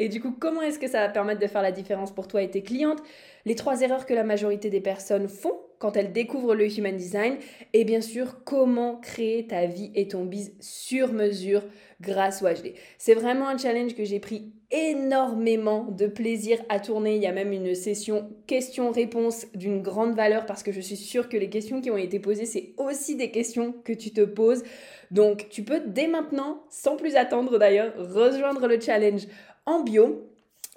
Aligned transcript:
et 0.00 0.08
du 0.08 0.18
coup, 0.18 0.32
comment 0.32 0.62
est-ce 0.62 0.78
que 0.78 0.88
ça 0.88 1.00
va 1.00 1.10
permettre 1.10 1.40
de 1.40 1.46
faire 1.46 1.60
la 1.60 1.72
différence 1.72 2.10
pour 2.10 2.26
toi 2.26 2.40
et 2.42 2.50
tes 2.50 2.62
clientes? 2.62 3.02
Les 3.44 3.54
trois 3.54 3.82
erreurs 3.82 4.06
que 4.06 4.14
la 4.14 4.24
majorité 4.24 4.70
des 4.70 4.80
personnes 4.80 5.28
font 5.28 5.60
quand 5.80 5.96
elles 5.96 6.12
découvrent 6.12 6.54
le 6.54 6.78
Human 6.78 6.96
Design. 6.96 7.36
Et 7.72 7.84
bien 7.84 8.00
sûr, 8.00 8.44
comment 8.44 8.96
créer 8.96 9.46
ta 9.46 9.66
vie 9.66 9.90
et 9.94 10.06
ton 10.08 10.24
biz 10.24 10.54
sur 10.60 11.12
mesure 11.12 11.64
grâce 12.00 12.42
au 12.42 12.46
HD. 12.46 12.74
C'est 12.96 13.14
vraiment 13.14 13.48
un 13.48 13.58
challenge 13.58 13.94
que 13.94 14.04
j'ai 14.04 14.20
pris 14.20 14.52
énormément 14.70 15.84
de 15.84 16.06
plaisir 16.06 16.58
à 16.68 16.80
tourner. 16.80 17.16
Il 17.16 17.22
y 17.22 17.26
a 17.26 17.32
même 17.32 17.52
une 17.52 17.74
session 17.74 18.30
questions-réponses 18.46 19.46
d'une 19.54 19.82
grande 19.82 20.14
valeur 20.14 20.46
parce 20.46 20.62
que 20.62 20.70
je 20.70 20.80
suis 20.80 20.96
sûre 20.96 21.28
que 21.28 21.36
les 21.36 21.50
questions 21.50 21.80
qui 21.80 21.90
ont 21.90 21.96
été 21.96 22.20
posées, 22.20 22.46
c'est 22.46 22.74
aussi 22.76 23.16
des 23.16 23.30
questions 23.30 23.74
que 23.84 23.92
tu 23.92 24.12
te 24.12 24.22
poses. 24.22 24.62
Donc, 25.10 25.48
tu 25.50 25.64
peux 25.64 25.80
dès 25.84 26.06
maintenant, 26.06 26.62
sans 26.70 26.96
plus 26.96 27.16
attendre 27.16 27.58
d'ailleurs, 27.58 27.92
rejoindre 27.96 28.66
le 28.66 28.80
challenge 28.80 29.26
en 29.66 29.80
bio 29.80 30.26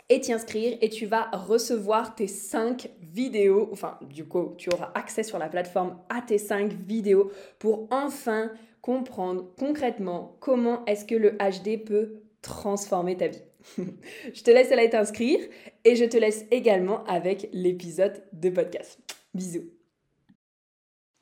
et 0.09 0.19
t'y 0.19 0.33
inscrire 0.33 0.77
et 0.81 0.89
tu 0.89 1.05
vas 1.05 1.29
recevoir 1.31 2.15
tes 2.15 2.27
5 2.27 2.89
vidéos, 3.01 3.69
enfin 3.71 3.97
du 4.01 4.25
coup 4.25 4.53
tu 4.57 4.69
auras 4.73 4.91
accès 4.95 5.23
sur 5.23 5.39
la 5.39 5.49
plateforme 5.49 5.97
à 6.09 6.21
tes 6.21 6.37
5 6.37 6.73
vidéos 6.73 7.31
pour 7.59 7.87
enfin 7.91 8.51
comprendre 8.81 9.45
concrètement 9.57 10.35
comment 10.39 10.85
est-ce 10.85 11.05
que 11.05 11.15
le 11.15 11.31
HD 11.37 11.83
peut 11.83 12.21
transformer 12.41 13.17
ta 13.17 13.27
vie. 13.27 13.43
je 14.33 14.43
te 14.43 14.51
laisse 14.51 14.71
aller 14.71 14.89
t'inscrire 14.89 15.39
et 15.85 15.95
je 15.95 16.05
te 16.05 16.17
laisse 16.17 16.45
également 16.51 17.03
avec 17.05 17.49
l'épisode 17.53 18.23
de 18.33 18.49
podcast. 18.49 18.99
Bisous. 19.33 19.69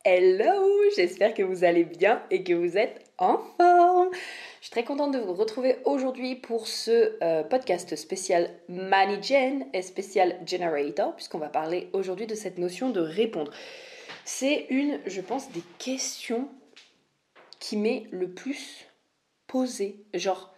Hello, 0.03 0.89
j'espère 0.95 1.35
que 1.35 1.43
vous 1.43 1.63
allez 1.63 1.83
bien 1.83 2.23
et 2.31 2.43
que 2.43 2.53
vous 2.53 2.75
êtes 2.77 3.11
en 3.19 3.37
forme. 3.37 4.09
Je 4.61 4.67
suis 4.67 4.71
très 4.73 4.83
contente 4.83 5.11
de 5.11 5.17
vous 5.17 5.33
retrouver 5.33 5.77
aujourd'hui 5.85 6.35
pour 6.35 6.67
ce 6.67 7.17
euh, 7.23 7.41
podcast 7.41 7.95
spécial 7.95 8.47
MoneyGen 8.69 9.65
et 9.73 9.81
spécial 9.81 10.39
Generator, 10.45 11.15
puisqu'on 11.15 11.39
va 11.39 11.49
parler 11.49 11.89
aujourd'hui 11.93 12.27
de 12.27 12.35
cette 12.35 12.59
notion 12.59 12.91
de 12.91 12.99
répondre. 12.99 13.51
C'est 14.23 14.67
une, 14.69 14.99
je 15.07 15.19
pense, 15.19 15.49
des 15.49 15.63
questions 15.79 16.47
qui 17.59 17.75
m'est 17.75 18.05
le 18.11 18.29
plus 18.29 18.85
posée. 19.47 20.05
Genre, 20.13 20.53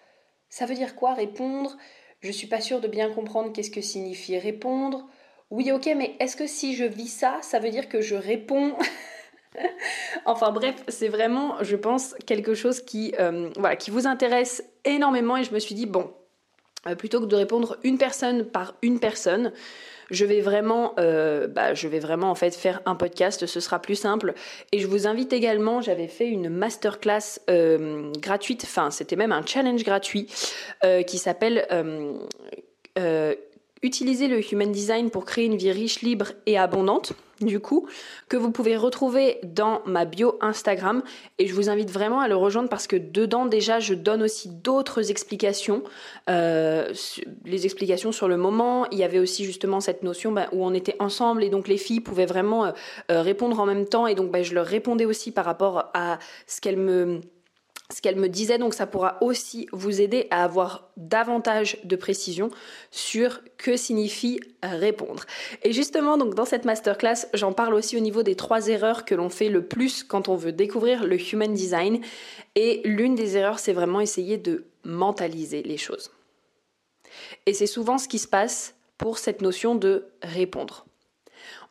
ça 0.50 0.66
veut 0.66 0.76
dire 0.76 0.98
quoi 0.98 1.14
répondre? 1.14 1.78
Je 2.20 2.32
suis 2.34 2.48
pas 2.48 2.60
sûre 2.60 2.82
de 2.82 2.90
bien 2.90 3.10
comprendre 3.10 3.54
qu'est-ce 3.54 3.72
que 3.72 3.80
signifie 3.80 4.38
répondre. 4.38 5.08
Oui, 5.50 5.72
ok, 5.72 5.90
mais 5.96 6.18
est-ce 6.20 6.36
que 6.36 6.46
si 6.46 6.76
je 6.76 6.84
vis 6.84 7.08
ça, 7.08 7.40
ça 7.42 7.60
veut 7.60 7.70
dire 7.70 7.88
que 7.88 8.02
je 8.02 8.16
réponds? 8.16 8.76
enfin 10.26 10.52
bref, 10.52 10.76
c'est 10.88 11.08
vraiment, 11.08 11.56
je 11.62 11.76
pense, 11.76 12.16
quelque 12.26 12.54
chose 12.54 12.82
qui, 12.82 13.14
euh, 13.20 13.50
voilà, 13.58 13.76
qui 13.76 13.92
vous 13.92 14.08
intéresse 14.08 14.64
énormément 14.86 15.38
et 15.38 15.44
je 15.44 15.54
me 15.54 15.60
suis 15.60 15.76
dit, 15.76 15.86
bon, 15.86 16.12
euh, 16.88 16.96
plutôt 16.96 17.22
que 17.22 17.26
de 17.26 17.36
répondre 17.36 17.78
une 17.84 17.98
personne 17.98 18.46
par 18.46 18.76
une 18.82 19.00
personne, 19.00 19.52
je 20.12 20.26
vais 20.26 20.42
vraiment, 20.42 20.94
euh, 21.00 21.48
bah, 21.48 21.74
je 21.74 21.88
vais 21.88 22.00
vraiment 22.00 22.30
en 22.30 22.36
fait 22.36 22.56
faire 22.56 22.82
un 22.86 22.96
podcast. 22.96 23.46
Ce 23.46 23.60
sera 23.60 23.80
plus 23.80 23.96
simple. 23.96 24.34
Et 24.72 24.80
je 24.80 24.88
vous 24.88 25.08
invite 25.08 25.34
également. 25.34 25.82
J'avais 25.82 26.10
fait 26.10 26.28
une 26.28 26.50
masterclass 26.50 27.40
gratuite. 28.20 28.64
Enfin, 28.66 28.92
c'était 28.92 29.16
même 29.16 29.32
un 29.32 29.46
challenge 29.46 29.84
gratuit 29.84 30.28
qui 31.08 31.18
s'appelle 31.18 31.66
utiliser 33.84 34.28
le 34.28 34.42
Human 34.52 34.72
Design 34.72 35.12
pour 35.12 35.26
créer 35.26 35.46
une 35.46 35.58
vie 35.58 35.72
riche, 35.72 36.02
libre 36.02 36.32
et 36.46 36.58
abondante 36.58 37.14
du 37.42 37.60
coup, 37.60 37.88
que 38.30 38.38
vous 38.38 38.52
pouvez 38.52 38.78
retrouver 38.78 39.40
dans 39.44 39.82
ma 39.86 40.06
bio 40.06 40.38
Instagram. 40.42 41.04
Et 41.40 41.48
je 41.48 41.54
vous 41.54 41.70
invite 41.70 41.90
vraiment 41.92 42.20
à 42.20 42.28
le 42.28 42.36
rejoindre 42.36 42.70
parce 42.70 42.88
que 42.88 42.96
dedans, 42.96 43.46
déjà, 43.46 43.80
je 43.80 43.94
donne 43.94 44.24
aussi 44.24 44.50
d'autres 44.50 45.12
explications. 45.12 45.84
Euh, 46.30 46.94
les 47.46 47.66
explications 47.66 48.12
sur 48.12 48.28
le 48.28 48.38
moment. 48.38 48.88
Il 48.92 48.98
y 48.98 49.04
avait 49.04 49.20
aussi 49.20 49.46
justement 49.46 49.80
cette 49.80 50.04
notion 50.04 50.32
bah, 50.32 50.48
où 50.52 50.66
on 50.66 50.74
était 50.74 50.96
ensemble 51.00 51.44
et 51.44 51.50
donc 51.50 51.68
les 51.68 51.78
filles 51.78 52.02
pouvaient 52.02 52.26
vraiment 52.26 52.66
euh, 52.66 52.72
euh, 53.12 53.22
répondre 53.22 53.60
en 53.60 53.66
même 53.66 53.86
temps. 53.86 54.08
Et 54.08 54.16
donc, 54.16 54.32
bah, 54.32 54.44
je 54.44 54.54
leur 54.54 54.66
répondais 54.66 55.06
aussi 55.06 55.32
par 55.32 55.46
rapport 55.46 55.92
à 55.94 56.20
ce 56.48 56.62
qu'elles 56.62 56.78
me 56.78 57.22
ce 57.94 58.02
qu'elle 58.02 58.16
me 58.16 58.30
disait, 58.30 58.58
donc 58.58 58.74
ça 58.74 58.88
pourra 58.88 59.18
aussi 59.22 59.68
vous 59.72 60.02
aider 60.02 60.28
à 60.32 60.44
avoir 60.44 60.90
davantage 60.98 61.78
de 61.84 61.96
précision 61.96 62.50
sur 62.92 63.42
que 63.58 63.78
signifie 63.78 64.40
répondre. 64.64 65.26
Et 65.64 65.74
justement, 65.74 66.18
donc 66.18 66.34
dans 66.34 66.46
cette 66.46 66.66
masterclass, 66.66 67.28
j'en 67.34 67.54
parle 67.54 67.74
aussi 67.76 67.96
au 67.96 68.00
niveau 68.00 68.24
des 68.24 68.36
trois 68.36 68.68
erreurs 68.68 69.06
que 69.06 69.16
l'on 69.16 69.30
fait 69.30 69.50
le 69.50 69.66
plus 69.66 70.04
quand 70.04 70.28
on 70.28 70.36
veut 70.36 70.52
découvrir 70.52 71.06
le 71.06 71.18
human 71.20 71.54
design. 71.54 72.02
Et 72.56 72.82
l'une 72.84 73.16
des 73.16 73.38
erreurs, 73.38 73.60
c'est 73.60 73.74
vraiment 73.74 74.02
essayer 74.02 74.38
de 74.38 74.66
mentaliser 74.84 75.62
les 75.62 75.78
choses. 75.78 76.12
Et 77.46 77.54
c'est 77.54 77.68
souvent 77.68 77.98
ce 77.98 78.08
qui 78.08 78.20
se 78.20 78.28
passe 78.28 78.76
pour 78.98 79.18
cette 79.18 79.42
notion 79.42 79.76
de 79.76 80.08
répondre. 80.24 80.86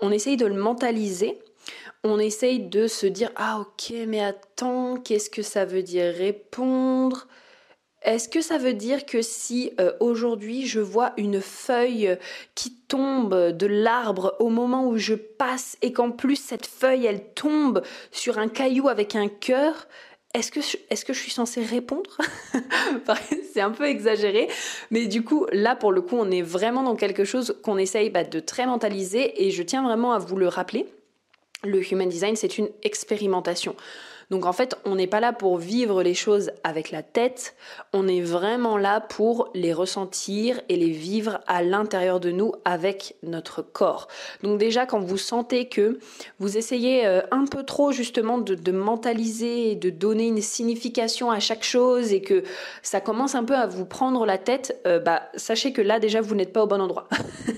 On 0.00 0.12
essaye 0.12 0.36
de 0.36 0.46
le 0.46 0.54
mentaliser 0.54 1.38
on 2.04 2.18
essaye 2.18 2.60
de 2.60 2.86
se 2.86 3.06
dire 3.06 3.30
ah 3.36 3.60
ok 3.60 3.92
mais 4.08 4.22
attends 4.22 4.96
qu'est-ce 4.96 5.30
que 5.30 5.42
ça 5.42 5.64
veut 5.64 5.82
dire 5.82 6.12
répondre? 6.14 7.26
Est-ce 8.04 8.28
que 8.28 8.40
ça 8.40 8.58
veut 8.58 8.75
dire 8.75 9.06
que 9.06 9.22
si 9.22 9.72
euh, 9.81 9.93
aujourd'hui 10.00 10.66
je 10.66 10.81
vois 10.81 11.12
une 11.16 11.40
feuille 11.40 12.16
qui 12.56 12.75
tombe 12.75 13.52
de 13.52 13.66
l'arbre 13.66 14.34
au 14.40 14.49
moment 14.49 14.88
où 14.88 14.99
je 14.99 15.14
passe 15.14 15.76
et 15.82 15.93
qu'en 15.93 16.10
plus 16.10 16.37
cette 16.37 16.66
feuille 16.66 17.06
elle 17.06 17.32
tombe 17.34 17.82
sur 18.10 18.38
un 18.38 18.49
caillou 18.49 18.88
avec 18.88 19.14
un 19.14 19.28
cœur, 19.28 19.87
est-ce 20.34 20.50
que, 20.50 20.60
je, 20.60 20.78
est-ce 20.90 21.04
que 21.04 21.12
je 21.12 21.20
suis 21.20 21.31
censée 21.31 21.62
répondre 21.62 22.19
C'est 23.52 23.60
un 23.60 23.70
peu 23.70 23.84
exagéré, 23.84 24.49
mais 24.90 25.06
du 25.06 25.22
coup 25.22 25.46
là 25.52 25.76
pour 25.76 25.93
le 25.93 26.00
coup 26.00 26.16
on 26.19 26.31
est 26.32 26.43
vraiment 26.43 26.82
dans 26.82 26.96
quelque 26.96 27.25
chose 27.25 27.56
qu'on 27.62 27.78
essaye 27.78 28.10
bah, 28.10 28.25
de 28.25 28.40
très 28.40 28.66
mentaliser 28.66 29.46
et 29.46 29.52
je 29.52 29.62
tiens 29.62 29.84
vraiment 29.84 30.12
à 30.12 30.19
vous 30.19 30.37
le 30.37 30.49
rappeler 30.49 30.87
le 31.64 31.81
human 31.93 32.09
design, 32.09 32.37
c'est 32.37 32.59
une 32.59 32.69
expérimentation. 32.82 33.76
Donc 34.32 34.46
en 34.46 34.55
fait, 34.55 34.79
on 34.87 34.94
n'est 34.94 35.06
pas 35.06 35.20
là 35.20 35.34
pour 35.34 35.58
vivre 35.58 36.02
les 36.02 36.14
choses 36.14 36.52
avec 36.64 36.90
la 36.90 37.02
tête, 37.02 37.55
on 37.93 38.08
est 38.08 38.23
vraiment 38.23 38.79
là 38.79 38.99
pour 38.99 39.50
les 39.52 39.75
ressentir 39.75 40.58
et 40.70 40.76
les 40.76 40.88
vivre 40.88 41.40
à 41.46 41.62
l'intérieur 41.62 42.19
de 42.19 42.31
nous 42.31 42.55
avec 42.64 43.14
notre 43.23 43.61
corps. 43.61 44.08
Donc 44.43 44.58
déjà, 44.58 44.87
quand 44.87 45.00
vous 45.00 45.19
sentez 45.19 45.67
que 45.69 45.99
vous 46.38 46.56
essayez 46.56 47.06
euh, 47.06 47.20
un 47.31 47.44
peu 47.44 47.62
trop 47.62 47.93
justement 47.93 48.38
de, 48.38 48.73
mentaliser 48.73 49.75
de 49.75 49.90
donner 49.90 50.29
une 50.29 50.40
signification 50.40 51.31
à 51.31 51.38
chaque 51.38 51.62
chose 51.62 52.14
et 52.14 52.23
que 52.23 52.43
ça 52.81 53.02
commence 53.02 53.35
un 53.35 53.44
peu 53.44 53.55
à 53.55 53.67
vous 53.67 53.85
prendre 53.85 54.25
la 54.25 54.38
tête, 54.38 54.81
euh, 54.87 54.99
bah 54.99 55.25
sachez 55.35 55.75
que 55.75 55.82
là 55.82 56.00
déjà 56.00 56.23
vous 56.23 56.35
n'êtes 56.35 56.55
pas 56.55 56.62
au 56.62 56.67
bon 56.67 56.81
endroit. 56.81 57.06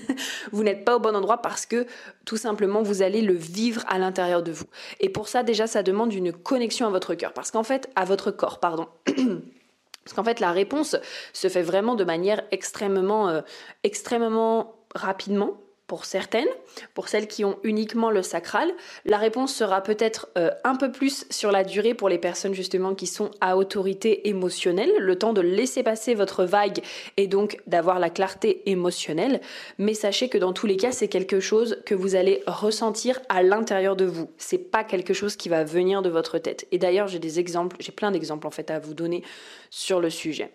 vous 0.51 0.63
n'êtes 0.65 0.83
pas 0.83 0.97
au 0.97 0.99
bon 0.99 1.15
endroit 1.15 1.37
parce 1.37 1.65
que 1.65 1.85
tout 2.25 2.35
simplement 2.35 2.83
vous 2.83 3.01
allez 3.01 3.21
le 3.21 3.33
vivre 3.33 3.81
à 3.87 3.97
l'intérieur 3.97 4.43
de 4.43 4.51
vous. 4.51 4.65
Et 4.99 5.07
pour 5.07 5.29
ça 5.29 5.41
déjà, 5.41 5.67
ça 5.67 5.81
demande 5.81 6.13
une 6.13 6.33
connexion 6.33 6.64
à 6.87 6.89
votre 6.89 7.15
cœur. 7.15 7.33
Parce 7.33 7.51
qu'en 7.51 7.63
fait, 7.63 7.89
à 7.95 8.05
votre 8.05 8.31
corps, 8.31 8.59
pardon. 8.59 8.87
Parce 9.05 10.13
qu'en 10.15 10.23
fait, 10.23 10.39
la 10.39 10.51
réponse 10.51 10.95
se 11.33 11.47
fait 11.47 11.63
vraiment 11.63 11.95
de 11.95 12.03
manière 12.03 12.43
extrêmement, 12.51 13.27
euh, 13.29 13.41
extrêmement 13.83 14.75
rapidement 14.93 15.57
pour 15.87 16.05
certaines, 16.05 16.47
pour 16.93 17.09
celles 17.09 17.27
qui 17.27 17.45
ont 17.45 17.57
uniquement 17.63 18.09
le 18.09 18.23
sacral. 18.23 18.71
La 19.05 19.17
réponse 19.17 19.53
sera 19.53 19.81
peut-être 19.81 20.29
euh, 20.37 20.49
un 20.63 20.75
peu 20.75 20.91
plus 20.91 21.25
sur 21.29 21.51
la 21.51 21.63
durée 21.63 21.93
pour 21.93 22.09
les 22.09 22.17
personnes 22.17 22.53
justement 22.55 22.95
qui 22.95 23.05
sont 23.05 23.31
à 23.39 23.55
autorité 23.55 24.27
émotionnelle, 24.27 24.91
le 24.97 25.17
temps 25.17 25.33
de 25.33 25.41
laisser 25.41 25.83
passer 25.83 26.15
votre 26.15 26.43
vague 26.43 26.81
et 27.17 27.27
donc 27.27 27.59
d'avoir 27.67 27.99
la 27.99 28.09
clarté 28.09 28.69
émotionnelle. 28.69 29.41
Mais 29.77 29.93
sachez 29.93 30.27
que 30.27 30.37
dans 30.37 30.53
tous 30.53 30.65
les 30.65 30.77
cas, 30.77 30.91
c'est 30.91 31.07
quelque 31.07 31.39
chose 31.39 31.77
que 31.85 31.93
vous 31.93 32.15
allez 32.15 32.41
ressentir 32.47 33.19
à 33.29 33.43
l'intérieur 33.43 33.95
de 33.95 34.05
vous. 34.05 34.29
C'est 34.37 34.57
pas 34.57 34.83
quelque 34.83 35.13
chose 35.13 35.35
qui 35.35 35.49
va 35.49 35.63
venir 35.63 36.01
de 36.01 36.09
votre 36.09 36.39
tête. 36.39 36.67
Et 36.71 36.79
d'ailleurs, 36.79 37.07
j'ai 37.07 37.19
des 37.19 37.39
exemples, 37.39 37.77
j'ai 37.79 37.91
plein 37.91 38.11
d'exemples 38.11 38.47
en 38.47 38.51
fait 38.51 38.71
à 38.71 38.79
vous 38.79 38.93
donner 38.93 39.23
sur 39.69 39.99
le 39.99 40.09
sujet. 40.09 40.51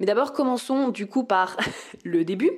Mais 0.00 0.06
d'abord, 0.06 0.32
commençons 0.32 0.88
du 0.88 1.06
coup 1.06 1.24
par 1.24 1.56
le 2.04 2.24
début. 2.24 2.50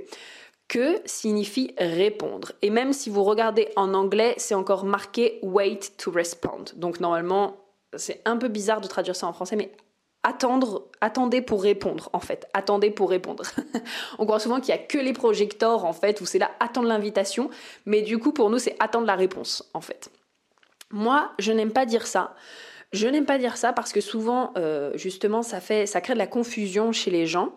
Que 0.69 1.01
signifie 1.05 1.75
répondre 1.79 2.53
Et 2.63 2.71
même 2.71 2.93
si 2.93 3.09
vous 3.09 3.23
regardez 3.23 3.69
en 3.77 3.95
anglais, 3.95 4.35
c'est 4.37 4.55
encore 4.55 4.85
marqué 4.85 5.39
wait 5.43 5.79
to 5.97 6.11
respond. 6.11 6.65
Donc 6.75 6.99
normalement, 7.01 7.57
c'est 7.97 8.21
un 8.25 8.37
peu 8.37 8.49
bizarre 8.49 8.81
de 8.81 8.89
traduire 8.89 9.15
ça 9.15 9.27
en 9.27 9.33
français, 9.33 9.57
mais 9.57 9.71
attendre, 10.25 10.89
attendez 11.01 11.41
pour 11.41 11.63
répondre 11.63 12.11
en 12.13 12.19
fait, 12.19 12.49
attendez 12.53 12.91
pour 12.91 13.11
répondre. 13.11 13.45
On 14.19 14.27
croit 14.27 14.41
souvent 14.41 14.61
qu'il 14.61 14.71
y 14.71 14.79
a 14.79 14.79
que 14.79 14.99
les 14.99 15.13
projecteurs 15.13 15.85
en 15.85 15.93
fait 15.93 16.21
où 16.21 16.27
c'est 16.27 16.41
là 16.41 16.51
attendre 16.59 16.89
l'invitation, 16.89 17.49
mais 17.85 18.03
du 18.03 18.19
coup 18.19 18.33
pour 18.33 18.51
nous 18.51 18.59
c'est 18.59 18.75
attendre 18.81 19.07
la 19.07 19.15
réponse 19.15 19.71
en 19.73 19.81
fait. 19.81 20.11
Moi, 20.91 21.33
je 21.39 21.53
n'aime 21.53 21.73
pas 21.73 21.87
dire 21.87 22.07
ça. 22.07 22.35
Je 22.93 23.09
n'aime 23.09 23.27
pas 23.27 23.39
dire 23.39 23.57
ça 23.57 23.73
parce 23.73 23.93
que 23.93 24.01
souvent, 24.01 24.53
euh, 24.57 24.93
justement, 24.95 25.43
ça 25.43 25.61
fait, 25.61 25.87
ça 25.87 26.01
crée 26.01 26.15
de 26.15 26.19
la 26.19 26.29
confusion 26.29 26.93
chez 26.93 27.11
les 27.11 27.27
gens. 27.27 27.53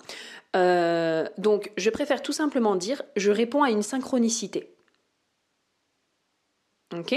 Euh, 0.56 1.28
donc, 1.38 1.72
je 1.78 1.90
préfère 1.90 2.22
tout 2.22 2.32
simplement 2.32 2.76
dire, 2.76 3.02
je 3.16 3.32
réponds 3.32 3.64
à 3.64 3.70
une 3.70 3.84
synchronicité. 3.84 4.74
Ok? 6.94 7.16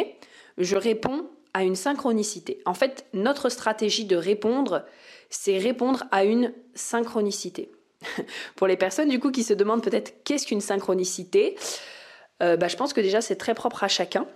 Je 0.59 0.77
réponds 0.77 1.29
à 1.55 1.65
une 1.65 1.77
synchronicité. 1.77 2.61
En 2.67 2.75
fait, 2.75 3.07
notre 3.13 3.49
stratégie 3.49 4.05
de 4.05 4.17
répondre, 4.17 4.85
c'est 5.31 5.59
répondre 5.59 6.05
à 6.11 6.25
une 6.25 6.53
synchronicité. 6.75 7.71
Pour 8.57 8.67
les 8.67 8.77
personnes 8.77 9.09
du 9.09 9.21
coup 9.21 9.31
qui 9.31 9.45
se 9.45 9.55
demandent 9.55 9.83
peut-être 9.83 10.25
qu'est-ce 10.25 10.47
qu'une 10.47 10.61
synchronicité, 10.61 11.57
euh, 12.43 12.57
bah, 12.57 12.69
je 12.69 12.77
pense 12.77 12.93
que 12.93 13.01
déjà 13.01 13.21
c'est 13.21 13.37
très 13.37 13.55
propre 13.55 13.85
à 13.85 13.89
chacun 13.89 14.27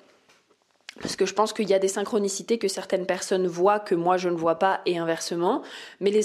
parce 1.01 1.17
que 1.17 1.27
je 1.27 1.35
pense 1.35 1.53
qu'il 1.53 1.69
y 1.69 1.75
a 1.75 1.79
des 1.79 1.89
synchronicités 1.89 2.59
que 2.59 2.69
certaines 2.69 3.07
personnes 3.07 3.47
voient 3.47 3.81
que 3.81 3.95
moi 3.95 4.17
je 4.17 4.29
ne 4.29 4.37
vois 4.37 4.59
pas 4.59 4.81
et 4.87 4.99
inversement. 4.99 5.63
Mais 6.01 6.11
les, 6.11 6.23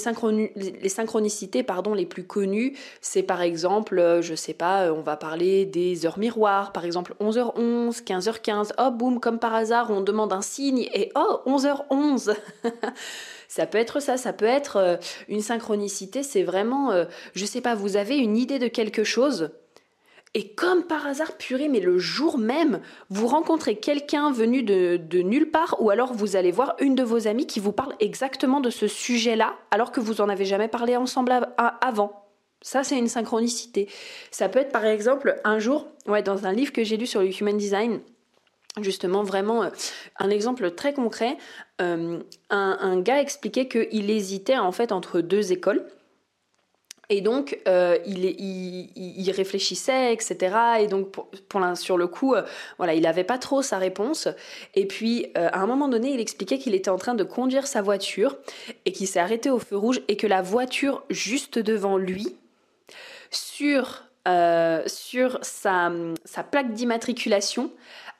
les 0.56 0.88
synchronicités 0.88 1.62
pardon, 1.62 1.94
les 1.94 2.06
plus 2.06 2.24
connues, 2.24 2.76
c'est 3.00 3.22
par 3.22 3.42
exemple, 3.42 3.98
euh, 3.98 4.22
je 4.22 4.34
sais 4.34 4.54
pas, 4.54 4.86
euh, 4.86 4.94
on 4.94 5.02
va 5.02 5.16
parler 5.16 5.66
des 5.66 6.06
heures 6.06 6.18
miroirs, 6.18 6.72
par 6.72 6.84
exemple 6.84 7.14
11h11, 7.20 8.02
15h15, 8.02 8.72
oh 8.78 8.90
boum, 8.90 9.20
comme 9.20 9.38
par 9.38 9.54
hasard, 9.54 9.90
on 9.90 10.00
demande 10.00 10.32
un 10.32 10.42
signe 10.42 10.88
et 10.94 11.12
oh, 11.14 11.40
11h11 11.46 12.34
Ça 13.48 13.66
peut 13.66 13.76
être 13.76 14.00
ça, 14.00 14.16
ça 14.16 14.32
peut 14.32 14.46
être 14.46 14.76
euh, 14.76 14.96
une 15.28 15.42
synchronicité, 15.42 16.22
c'est 16.22 16.42
vraiment, 16.42 16.90
je 17.34 17.44
sais 17.44 17.60
pas, 17.60 17.74
vous 17.74 17.96
avez 17.96 18.16
une 18.16 18.38
idée 18.38 18.58
de 18.58 18.68
quelque 18.68 19.04
chose, 19.04 19.50
et 20.34 20.48
comme 20.48 20.84
par 20.84 21.06
hasard, 21.06 21.36
purée, 21.36 21.68
mais 21.68 21.80
le 21.80 21.98
jour 21.98 22.38
même, 22.38 22.80
vous 23.10 23.26
rencontrez 23.26 23.76
quelqu'un 23.76 24.32
venu 24.32 24.62
de, 24.62 24.98
nulle 25.20 25.50
part, 25.50 25.76
ou 25.80 25.90
alors 25.90 26.14
vous 26.14 26.36
allez 26.36 26.50
voir 26.50 26.74
une 26.80 26.94
de 26.94 27.02
vos 27.02 27.28
amies 27.28 27.46
qui 27.46 27.60
vous 27.60 27.72
parle 27.72 27.94
exactement 28.00 28.60
de 28.60 28.70
ce 28.70 28.88
sujet-là, 28.88 29.54
alors 29.70 29.92
que 29.92 30.00
vous 30.00 30.22
en 30.22 30.30
avez 30.30 30.46
jamais 30.46 30.68
parlé 30.68 30.96
ensemble 30.96 31.32
avant. 31.58 32.24
Ça, 32.62 32.82
c'est 32.82 32.96
une 32.96 33.08
synchronicité. 33.08 33.88
Ça 34.30 34.48
peut 34.48 34.60
être 34.60 34.72
par 34.72 34.86
exemple 34.86 35.38
un 35.44 35.58
jour, 35.58 35.88
ouais, 36.06 36.22
dans 36.22 36.46
un 36.46 36.52
livre 36.52 36.72
que 36.72 36.84
j'ai 36.84 36.96
lu 36.96 37.06
sur 37.06 37.20
le 37.20 37.28
human 37.28 37.56
design, 37.56 38.00
justement 38.80 39.24
vraiment 39.24 39.64
euh, 39.64 39.68
un 40.18 40.30
exemple 40.30 40.70
très 40.70 40.94
concret, 40.94 41.36
euh, 41.82 42.20
un, 42.48 42.78
un, 42.80 43.00
gars 43.00 43.20
expliquait 43.20 43.68
qu'il 43.68 44.10
hésitait 44.10 44.56
en 44.56 44.72
fait 44.72 44.92
entre 44.92 45.20
deux 45.20 45.52
écoles. 45.52 45.84
Et 47.12 47.20
donc, 47.20 47.58
euh, 47.68 47.98
il, 48.06 49.30
réfléchissait, 49.32 50.14
etc. 50.14 50.56
Et 50.80 50.86
donc, 50.86 51.10
pour, 51.10 51.28
sur 51.74 51.98
le 51.98 52.06
coup, 52.06 52.34
euh, 52.34 52.40
voilà, 52.78 52.94
il 52.94 53.02
n'avait 53.02 53.22
pas 53.22 53.36
trop 53.36 53.60
sa 53.60 53.76
réponse. 53.76 54.28
Et 54.74 54.86
puis, 54.86 55.26
euh, 55.36 55.50
à 55.52 55.58
un 55.58 55.66
moment 55.66 55.88
donné, 55.88 56.14
il 56.14 56.20
expliquait 56.20 56.56
qu'il 56.56 56.74
était 56.74 56.88
en 56.88 56.96
train 56.96 57.14
de 57.14 57.22
conduire 57.22 57.66
sa 57.66 57.82
voiture 57.82 58.38
et 58.86 58.92
qu'il 58.92 59.06
s'est 59.06 59.20
arrêté 59.20 59.50
au 59.50 59.58
feu 59.58 59.76
rouge 59.76 60.00
et 60.08 60.16
que 60.16 60.26
la 60.26 60.40
voiture 60.40 61.02
juste 61.10 61.58
devant 61.58 61.98
lui, 61.98 62.34
sur, 63.30 64.04
sur 64.86 65.38
sa, 65.42 65.92
sa 66.24 66.42
plaque 66.44 66.72
d'immatriculation, 66.72 67.70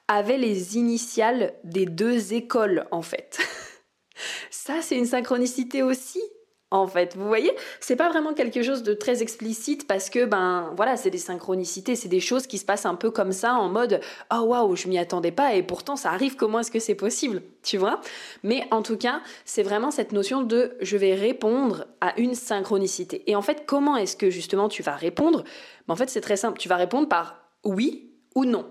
avait 0.06 0.36
les 0.36 0.76
initiales 0.76 1.54
des 1.64 1.86
deux 1.86 2.34
écoles, 2.34 2.84
en 2.90 3.00
fait. 3.00 3.38
Ça, 4.50 4.82
c'est 4.82 4.98
une 4.98 5.06
synchronicité 5.06 5.82
aussi 5.82 6.20
en 6.72 6.86
fait. 6.86 7.16
Vous 7.16 7.26
voyez, 7.26 7.52
c'est 7.80 7.96
pas 7.96 8.08
vraiment 8.08 8.32
quelque 8.32 8.62
chose 8.62 8.82
de 8.82 8.94
très 8.94 9.22
explicite 9.22 9.86
parce 9.86 10.10
que 10.10 10.24
ben 10.24 10.72
voilà, 10.76 10.96
c'est 10.96 11.10
des 11.10 11.18
synchronicités, 11.18 11.94
c'est 11.94 12.08
des 12.08 12.20
choses 12.20 12.46
qui 12.46 12.58
se 12.58 12.64
passent 12.64 12.86
un 12.86 12.94
peu 12.94 13.10
comme 13.10 13.32
ça 13.32 13.54
en 13.54 13.68
mode 13.68 14.00
oh 14.32 14.40
waouh, 14.40 14.74
je 14.74 14.88
m'y 14.88 14.98
attendais 14.98 15.30
pas 15.30 15.54
et 15.54 15.62
pourtant 15.62 15.96
ça 15.96 16.10
arrive. 16.10 16.36
Comment 16.36 16.60
est-ce 16.60 16.70
que 16.70 16.80
c'est 16.80 16.94
possible, 16.94 17.42
tu 17.62 17.76
vois? 17.76 18.00
Mais 18.42 18.66
en 18.70 18.82
tout 18.82 18.96
cas, 18.96 19.20
c'est 19.44 19.62
vraiment 19.62 19.90
cette 19.90 20.12
notion 20.12 20.42
de 20.42 20.76
je 20.80 20.96
vais 20.96 21.14
répondre 21.14 21.86
à 22.00 22.18
une 22.18 22.34
synchronicité. 22.34 23.22
Et 23.30 23.36
en 23.36 23.42
fait, 23.42 23.64
comment 23.66 23.96
est-ce 23.96 24.16
que 24.16 24.30
justement 24.30 24.68
tu 24.68 24.82
vas 24.82 24.96
répondre? 24.96 25.44
Ben, 25.86 25.94
En 25.94 25.96
fait, 25.96 26.10
c'est 26.10 26.20
très 26.20 26.36
simple. 26.36 26.58
Tu 26.58 26.68
vas 26.68 26.76
répondre 26.76 27.08
par 27.08 27.42
oui 27.64 28.10
ou 28.34 28.44
non. 28.44 28.66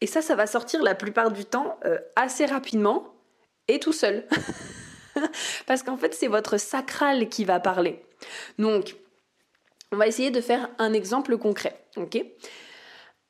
Et 0.00 0.06
ça, 0.06 0.20
ça 0.20 0.34
va 0.34 0.46
sortir 0.46 0.82
la 0.82 0.94
plupart 0.94 1.30
du 1.30 1.44
temps 1.44 1.78
euh, 1.84 1.98
assez 2.16 2.44
rapidement 2.44 3.14
et 3.68 3.78
tout 3.78 3.92
seul. 3.92 4.26
Parce 5.66 5.82
qu'en 5.82 5.96
fait, 5.96 6.14
c'est 6.14 6.28
votre 6.28 6.58
sacral 6.58 7.28
qui 7.28 7.44
va 7.44 7.60
parler. 7.60 8.02
Donc, 8.58 8.96
on 9.92 9.96
va 9.96 10.06
essayer 10.06 10.30
de 10.30 10.40
faire 10.40 10.70
un 10.78 10.92
exemple 10.92 11.36
concret. 11.36 11.76
Ok? 11.96 12.24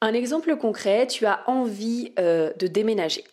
Un 0.01 0.15
exemple 0.15 0.57
concret, 0.57 1.07
tu 1.07 1.27
as 1.27 1.49
envie 1.49 2.13
euh, 2.19 2.53
de 2.59 2.67
déménager. 2.67 3.25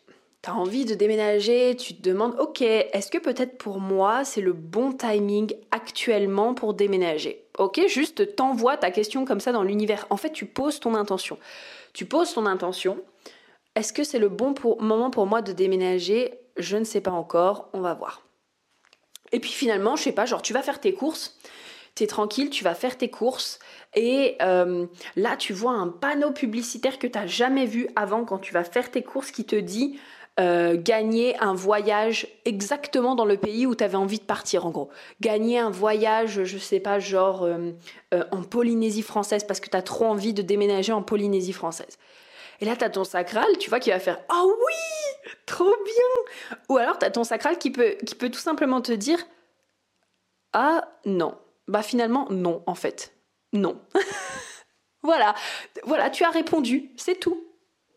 Tu 0.41 0.49
as 0.49 0.55
envie 0.55 0.85
de 0.85 0.95
déménager, 0.95 1.75
tu 1.75 1.95
te 1.95 2.01
demandes, 2.01 2.35
ok, 2.39 2.61
est-ce 2.61 3.11
que 3.11 3.17
peut-être 3.17 3.57
pour 3.57 3.79
moi 3.79 4.23
c'est 4.23 4.39
le 4.39 4.53
bon 4.53 4.93
timing 4.93 5.53
actuellement 5.71 6.53
pour 6.53 6.73
déménager? 6.73 7.43
Ok, 7.57 7.81
juste 7.87 8.35
t'envoies 8.35 8.77
ta 8.77 8.89
question 8.89 9.25
comme 9.25 9.41
ça 9.41 9.51
dans 9.51 9.63
l'univers. 9.63 10.07
En 10.09 10.15
fait, 10.15 10.31
tu 10.31 10.45
poses 10.45 10.79
ton 10.79 10.95
intention. 10.95 11.37
Tu 11.91 12.05
poses 12.05 12.33
ton 12.33 12.45
intention. 12.45 12.97
Est-ce 13.75 13.91
que 13.91 14.03
c'est 14.03 14.19
le 14.19 14.29
bon 14.29 14.53
moment 14.79 15.09
pour 15.09 15.25
moi 15.25 15.41
de 15.41 15.51
déménager? 15.51 16.33
Je 16.55 16.77
ne 16.77 16.85
sais 16.85 17.01
pas 17.01 17.11
encore, 17.11 17.69
on 17.73 17.81
va 17.81 17.93
voir. 17.93 18.21
Et 19.31 19.39
puis 19.39 19.51
finalement, 19.51 19.95
je 19.95 20.03
sais 20.03 20.11
pas, 20.11 20.25
genre 20.25 20.41
tu 20.41 20.53
vas 20.53 20.61
faire 20.61 20.79
tes 20.79 20.93
courses, 20.93 21.37
tu 21.95 22.03
es 22.03 22.07
tranquille, 22.07 22.49
tu 22.49 22.63
vas 22.63 22.75
faire 22.75 22.97
tes 22.97 23.09
courses 23.09 23.59
et 23.95 24.35
euh, 24.41 24.85
là 25.15 25.35
tu 25.35 25.53
vois 25.53 25.71
un 25.71 25.87
panneau 25.87 26.31
publicitaire 26.31 26.99
que 26.99 27.07
tu 27.07 27.17
n'as 27.17 27.27
jamais 27.27 27.65
vu 27.65 27.87
avant 27.95 28.23
quand 28.25 28.37
tu 28.37 28.53
vas 28.53 28.63
faire 28.63 28.91
tes 28.91 29.01
courses 29.01 29.31
qui 29.31 29.45
te 29.45 29.55
dit 29.55 29.99
euh, 30.39 30.77
gagner 30.79 31.37
un 31.39 31.53
voyage 31.53 32.27
exactement 32.45 33.15
dans 33.15 33.25
le 33.25 33.35
pays 33.35 33.65
où 33.65 33.75
tu 33.75 33.83
avais 33.83 33.97
envie 33.97 34.19
de 34.19 34.23
partir 34.23 34.65
en 34.65 34.69
gros. 34.69 34.89
Gagner 35.19 35.59
un 35.59 35.69
voyage, 35.69 36.45
je 36.45 36.57
sais 36.57 36.79
pas, 36.79 36.99
genre 36.99 37.43
euh, 37.43 37.73
en 38.31 38.43
Polynésie 38.43 39.01
française 39.01 39.43
parce 39.43 39.59
que 39.59 39.69
tu 39.69 39.75
as 39.75 39.81
trop 39.81 40.05
envie 40.05 40.33
de 40.33 40.41
déménager 40.41 40.93
en 40.93 41.01
Polynésie 41.01 41.51
française. 41.51 41.97
Et 42.61 42.65
là, 42.65 42.75
tu 42.77 42.85
as 42.85 42.89
ton 42.89 43.03
sacral, 43.03 43.47
tu 43.59 43.69
vois, 43.69 43.79
qui 43.79 43.89
va 43.89 43.99
faire 43.99 44.19
Oh 44.31 44.55
oui 44.65 45.08
Trop 45.45 45.75
bien 45.83 46.57
Ou 46.69 46.77
alors, 46.77 46.99
tu 46.99 47.05
as 47.05 47.11
ton 47.11 47.23
sacral 47.23 47.57
qui 47.57 47.71
peut, 47.71 47.95
qui 48.05 48.15
peut 48.15 48.29
tout 48.29 48.39
simplement 48.39 48.81
te 48.81 48.91
dire 48.91 49.19
Ah 50.53 50.87
non. 51.05 51.37
Bah 51.67 51.83
finalement, 51.83 52.27
non, 52.29 52.63
en 52.65 52.75
fait. 52.75 53.13
Non. 53.53 53.79
voilà. 55.03 55.35
Voilà, 55.83 56.09
tu 56.09 56.23
as 56.23 56.29
répondu. 56.29 56.91
C'est 56.97 57.19
tout. 57.19 57.45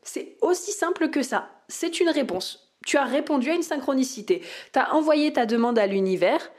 C'est 0.03 0.37
aussi 0.41 0.73
simple 0.73 1.11
que 1.11 1.23
ça. 1.23 1.51
C'est 1.69 2.01
une 2.01 2.11
réponse. 2.11 2.75
Tu 2.85 2.97
as 2.97 3.05
répondu 3.05 3.51
à 3.51 3.55
une 3.55 3.63
synchronicité. 3.63 4.43
Tu 4.73 4.79
as 4.79 4.95
envoyé 4.95 5.33
ta 5.33 5.47
demande 5.47 5.79
à 5.79 5.87
l'univers. 5.87 6.51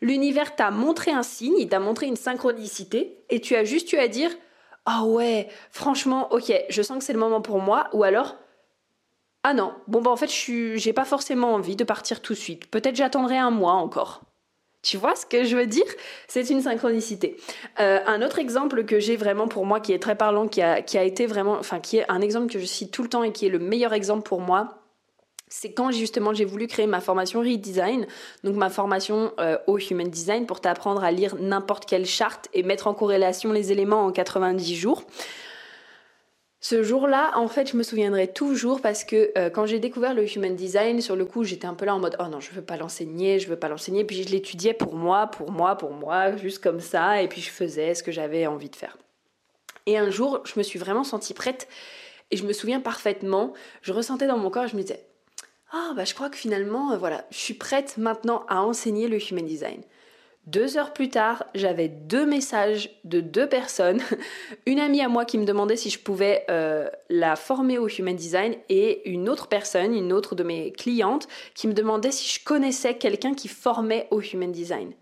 L'univers 0.00 0.56
t'a 0.56 0.70
montré 0.70 1.12
un 1.12 1.22
signe, 1.22 1.56
il 1.58 1.68
t'a 1.68 1.78
montré 1.78 2.06
une 2.06 2.16
synchronicité, 2.16 3.24
et 3.30 3.40
tu 3.40 3.54
as 3.54 3.62
juste 3.62 3.92
eu 3.92 3.98
à 3.98 4.08
dire 4.08 4.32
ah 4.84 5.04
ouais, 5.04 5.48
franchement, 5.70 6.32
ok, 6.32 6.52
je 6.68 6.82
sens 6.82 6.98
que 6.98 7.04
c'est 7.04 7.12
le 7.12 7.18
moment 7.20 7.40
pour 7.40 7.60
moi, 7.60 7.88
ou 7.92 8.02
alors, 8.02 8.36
ah 9.44 9.54
non, 9.54 9.74
bon 9.88 10.00
bah 10.02 10.10
en 10.10 10.16
fait, 10.16 10.30
je 10.30 10.76
j'ai 10.76 10.92
pas 10.92 11.04
forcément 11.04 11.54
envie 11.54 11.76
de 11.76 11.84
partir 11.84 12.22
tout 12.22 12.34
de 12.34 12.38
suite. 12.38 12.66
Peut-être 12.70 12.96
j'attendrai 12.96 13.38
un 13.38 13.50
mois 13.50 13.74
encore. 13.74 14.22
Tu 14.82 14.96
vois 14.96 15.14
ce 15.14 15.26
que 15.26 15.44
je 15.44 15.56
veux 15.56 15.66
dire? 15.66 15.84
C'est 16.26 16.50
une 16.50 16.60
synchronicité. 16.60 17.36
Euh, 17.78 18.00
un 18.06 18.20
autre 18.22 18.40
exemple 18.40 18.84
que 18.84 18.98
j'ai 18.98 19.16
vraiment 19.16 19.46
pour 19.46 19.64
moi, 19.64 19.78
qui 19.80 19.92
est 19.92 20.00
très 20.00 20.16
parlant, 20.16 20.48
qui 20.48 20.60
a, 20.60 20.82
qui 20.82 20.98
a 20.98 21.04
été 21.04 21.26
vraiment, 21.26 21.54
enfin, 21.54 21.78
qui 21.78 21.98
est 21.98 22.10
un 22.10 22.20
exemple 22.20 22.52
que 22.52 22.58
je 22.58 22.64
cite 22.64 22.90
tout 22.90 23.02
le 23.02 23.08
temps 23.08 23.22
et 23.22 23.32
qui 23.32 23.46
est 23.46 23.48
le 23.48 23.60
meilleur 23.60 23.92
exemple 23.92 24.22
pour 24.22 24.40
moi, 24.40 24.82
c'est 25.48 25.72
quand 25.72 25.92
justement 25.92 26.32
j'ai 26.32 26.46
voulu 26.46 26.66
créer 26.66 26.86
ma 26.86 27.00
formation 27.00 27.40
Redesign, 27.40 28.06
donc 28.42 28.56
ma 28.56 28.70
formation 28.70 29.32
euh, 29.38 29.58
au 29.66 29.78
Human 29.78 30.08
Design 30.08 30.46
pour 30.46 30.60
t'apprendre 30.60 31.04
à 31.04 31.12
lire 31.12 31.36
n'importe 31.38 31.84
quelle 31.84 32.06
charte 32.06 32.48
et 32.54 32.62
mettre 32.62 32.86
en 32.86 32.94
corrélation 32.94 33.52
les 33.52 33.70
éléments 33.70 34.06
en 34.06 34.12
90 34.12 34.74
jours. 34.74 35.04
Ce 36.64 36.84
jour-là, 36.84 37.32
en 37.34 37.48
fait, 37.48 37.72
je 37.72 37.76
me 37.76 37.82
souviendrai 37.82 38.28
toujours 38.28 38.80
parce 38.80 39.02
que 39.02 39.32
euh, 39.36 39.50
quand 39.50 39.66
j'ai 39.66 39.80
découvert 39.80 40.14
le 40.14 40.24
Human 40.32 40.54
Design, 40.54 41.00
sur 41.00 41.16
le 41.16 41.24
coup, 41.24 41.42
j'étais 41.42 41.66
un 41.66 41.74
peu 41.74 41.84
là 41.84 41.92
en 41.96 41.98
mode 41.98 42.16
oh 42.20 42.28
non, 42.28 42.38
je 42.38 42.52
veux 42.52 42.62
pas 42.62 42.76
l'enseigner, 42.76 43.40
je 43.40 43.48
veux 43.48 43.56
pas 43.56 43.68
l'enseigner, 43.68 44.04
puis 44.04 44.22
je 44.22 44.28
l'étudiais 44.28 44.72
pour 44.72 44.94
moi, 44.94 45.26
pour 45.26 45.50
moi, 45.50 45.74
pour 45.76 45.90
moi, 45.90 46.36
juste 46.36 46.62
comme 46.62 46.78
ça, 46.78 47.20
et 47.20 47.26
puis 47.26 47.40
je 47.40 47.50
faisais 47.50 47.96
ce 47.96 48.04
que 48.04 48.12
j'avais 48.12 48.46
envie 48.46 48.70
de 48.70 48.76
faire. 48.76 48.96
Et 49.86 49.98
un 49.98 50.08
jour, 50.10 50.40
je 50.44 50.52
me 50.56 50.62
suis 50.62 50.78
vraiment 50.78 51.02
sentie 51.02 51.34
prête 51.34 51.66
et 52.30 52.36
je 52.36 52.46
me 52.46 52.52
souviens 52.52 52.78
parfaitement, 52.78 53.54
je 53.80 53.92
ressentais 53.92 54.28
dans 54.28 54.38
mon 54.38 54.48
corps, 54.48 54.68
je 54.68 54.76
me 54.76 54.82
disais 54.82 55.04
ah 55.72 55.94
bah 55.96 56.04
je 56.04 56.14
crois 56.14 56.30
que 56.30 56.36
finalement, 56.36 56.92
euh, 56.92 56.96
voilà, 56.96 57.24
je 57.32 57.38
suis 57.38 57.54
prête 57.54 57.96
maintenant 57.96 58.44
à 58.48 58.62
enseigner 58.62 59.08
le 59.08 59.18
Human 59.18 59.44
Design. 59.44 59.82
Deux 60.46 60.76
heures 60.76 60.92
plus 60.92 61.08
tard, 61.08 61.44
j'avais 61.54 61.86
deux 61.86 62.26
messages 62.26 62.90
de 63.04 63.20
deux 63.20 63.48
personnes. 63.48 64.02
Une 64.66 64.80
amie 64.80 65.00
à 65.00 65.08
moi 65.08 65.24
qui 65.24 65.38
me 65.38 65.44
demandait 65.44 65.76
si 65.76 65.88
je 65.88 66.00
pouvais 66.00 66.44
euh, 66.50 66.90
la 67.08 67.36
former 67.36 67.78
au 67.78 67.88
Human 67.88 68.16
Design 68.16 68.56
et 68.68 69.08
une 69.08 69.28
autre 69.28 69.46
personne, 69.46 69.94
une 69.94 70.12
autre 70.12 70.34
de 70.34 70.42
mes 70.42 70.72
clientes, 70.72 71.28
qui 71.54 71.68
me 71.68 71.72
demandait 71.72 72.10
si 72.10 72.28
je 72.28 72.44
connaissais 72.44 72.98
quelqu'un 72.98 73.34
qui 73.34 73.46
formait 73.46 74.08
au 74.10 74.20
Human 74.20 74.50
Design. 74.50 74.92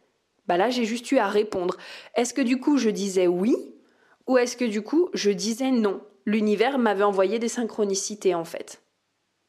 Bah 0.46 0.58
là, 0.58 0.68
j'ai 0.68 0.84
juste 0.84 1.10
eu 1.10 1.16
à 1.16 1.28
répondre. 1.28 1.76
Est-ce 2.16 2.34
que 2.34 2.42
du 2.42 2.60
coup 2.60 2.76
je 2.76 2.90
disais 2.90 3.26
oui 3.26 3.56
ou 4.26 4.36
est-ce 4.36 4.58
que 4.58 4.64
du 4.66 4.82
coup 4.82 5.08
je 5.14 5.30
disais 5.30 5.70
non? 5.70 6.02
L'univers 6.26 6.76
m'avait 6.76 7.02
envoyé 7.02 7.38
des 7.38 7.48
synchronicités 7.48 8.34
en 8.34 8.44
fait. 8.44 8.82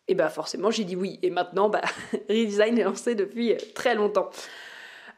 Et 0.08 0.16
bah 0.16 0.30
forcément 0.30 0.72
j'ai 0.72 0.86
dit 0.86 0.96
oui. 0.96 1.20
Et 1.22 1.32
maintenant, 1.32 1.68
bah, 1.68 1.82
Redesign 2.30 2.78
est 2.78 2.84
lancé 2.84 3.14
depuis 3.14 3.56
très 3.76 3.94
longtemps. 3.94 4.30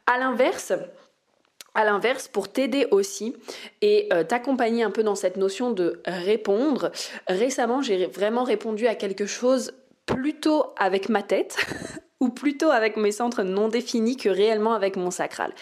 À 0.05 0.17
l'inverse, 0.17 0.74
pour 2.27 2.51
t'aider 2.51 2.88
aussi 2.91 3.36
et 3.81 4.10
euh, 4.13 4.24
t'accompagner 4.24 4.83
un 4.83 4.91
peu 4.91 5.03
dans 5.03 5.15
cette 5.15 5.38
notion 5.38 5.72
de 5.72 6.01
répondre, 6.05 6.91
récemment 7.27 7.81
j'ai 7.81 8.05
vraiment 8.05 8.43
répondu 8.43 8.88
à 8.88 8.95
quelque 8.95 9.25
chose 9.25 9.74
plutôt 10.05 10.74
avec 10.77 11.10
ma 11.10 11.24
tête 11.24 11.57
ou 12.19 12.29
plutôt 12.29 12.69
avec 12.69 12.95
mes 12.95 13.12
centres 13.12 13.43
non 13.43 13.69
définis 13.69 14.17
que 14.17 14.29
réellement 14.29 14.74
avec 14.74 14.95
mon 14.95 15.12
sacral. 15.12 15.53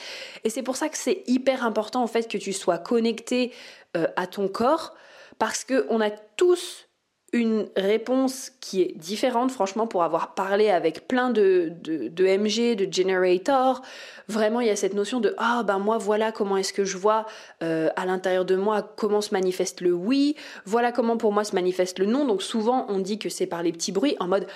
Et 0.44 0.50
c'est 0.50 0.64
pour 0.64 0.76
ça 0.76 0.90
que 0.90 0.98
c'est 0.98 1.24
hyper 1.28 1.66
important 1.66 2.04
en 2.04 2.08
fait 2.08 2.30
que 2.30 2.38
tu 2.38 2.54
sois 2.54 2.78
connecté 2.78 3.54
euh, 3.96 4.08
à 4.16 4.28
ton 4.28 4.48
corps 4.48 4.96
parce 5.40 5.64
que 5.64 5.86
on 5.90 6.02
a 6.02 6.10
tous 6.10 6.88
une 7.34 7.68
réponse 7.78 8.52
qui 8.60 8.82
est 8.82 8.98
différente, 8.98 9.52
franchement, 9.52 9.88
pour 9.88 10.04
avoir 10.04 10.34
parlé 10.34 10.70
avec 10.70 11.08
plein 11.08 11.30
de, 11.30 11.72
de, 11.82 12.26
MG, 12.26 12.76
de 12.76 12.92
generator. 12.92 13.82
Vraiment, 14.28 14.60
il 14.60 14.68
y 14.68 14.70
a 14.70 14.76
cette 14.76 14.94
notion 14.94 15.22
de 15.22 15.34
ah 15.38 15.64
ben 15.64 15.80
moi 15.80 15.98
voilà 15.98 16.32
comment 16.32 16.58
est-ce 16.58 16.74
que 16.74 16.84
je 16.84 16.98
vois 16.98 17.26
euh, 17.64 17.90
à 17.96 18.06
l'intérieur 18.06 18.44
de 18.44 18.56
moi 18.56 18.82
comment 18.82 19.22
se 19.22 19.34
manifeste 19.34 19.82
le 19.82 19.94
oui, 19.94 20.36
voilà 20.66 20.92
comment 20.92 21.18
pour 21.18 21.32
moi 21.32 21.44
se 21.44 21.56
manifeste 21.56 22.00
le 22.00 22.06
non. 22.06 22.26
Donc 22.26 22.42
souvent 22.42 22.86
on 22.90 23.00
dit 23.00 23.18
que 23.18 23.30
c'est 23.30 23.48
par 23.48 23.64
les 23.64 23.72
petits 23.72 23.92
bruits 23.92 24.18
en 24.20 24.28
mode 24.28 24.48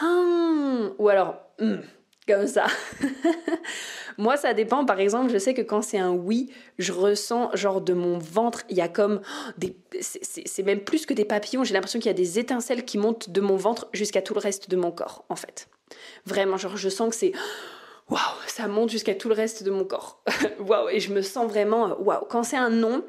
hum, 0.00 0.92
ou 0.98 1.08
alors 1.08 1.36
hum 1.60 1.80
comme 2.26 2.46
ça. 2.46 2.66
Moi, 4.18 4.36
ça 4.36 4.54
dépend. 4.54 4.84
Par 4.84 5.00
exemple, 5.00 5.32
je 5.32 5.38
sais 5.38 5.54
que 5.54 5.62
quand 5.62 5.82
c'est 5.82 5.98
un 5.98 6.10
oui, 6.10 6.52
je 6.78 6.92
ressens 6.92 7.50
genre 7.54 7.80
de 7.80 7.92
mon 7.92 8.18
ventre, 8.18 8.62
il 8.68 8.76
y 8.76 8.80
a 8.80 8.88
comme 8.88 9.20
des. 9.58 9.76
C'est 10.00 10.62
même 10.62 10.80
plus 10.80 11.06
que 11.06 11.14
des 11.14 11.24
papillons. 11.24 11.64
J'ai 11.64 11.74
l'impression 11.74 11.98
qu'il 11.98 12.08
y 12.08 12.10
a 12.10 12.14
des 12.14 12.38
étincelles 12.38 12.84
qui 12.84 12.98
montent 12.98 13.30
de 13.30 13.40
mon 13.40 13.56
ventre 13.56 13.88
jusqu'à 13.92 14.22
tout 14.22 14.34
le 14.34 14.40
reste 14.40 14.70
de 14.70 14.76
mon 14.76 14.90
corps, 14.90 15.24
en 15.28 15.36
fait. 15.36 15.68
Vraiment, 16.26 16.56
genre, 16.56 16.76
je 16.76 16.88
sens 16.88 17.10
que 17.10 17.16
c'est. 17.16 17.32
Waouh, 18.08 18.20
ça 18.46 18.66
monte 18.66 18.90
jusqu'à 18.90 19.14
tout 19.14 19.28
le 19.28 19.34
reste 19.34 19.62
de 19.62 19.70
mon 19.70 19.84
corps. 19.84 20.22
Waouh, 20.58 20.88
et 20.88 21.00
je 21.00 21.12
me 21.12 21.22
sens 21.22 21.48
vraiment. 21.48 21.98
Waouh. 22.00 22.26
Quand 22.28 22.42
c'est 22.42 22.56
un 22.56 22.70
non, 22.70 23.04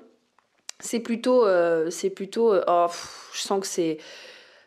c'est 0.80 1.00
plutôt. 1.00 1.46
Euh, 1.46 1.90
c'est 1.90 2.10
plutôt. 2.10 2.54
Euh, 2.54 2.64
oh, 2.68 2.88
je 3.34 3.42
sens 3.42 3.60
que 3.60 3.68
c'est. 3.68 3.98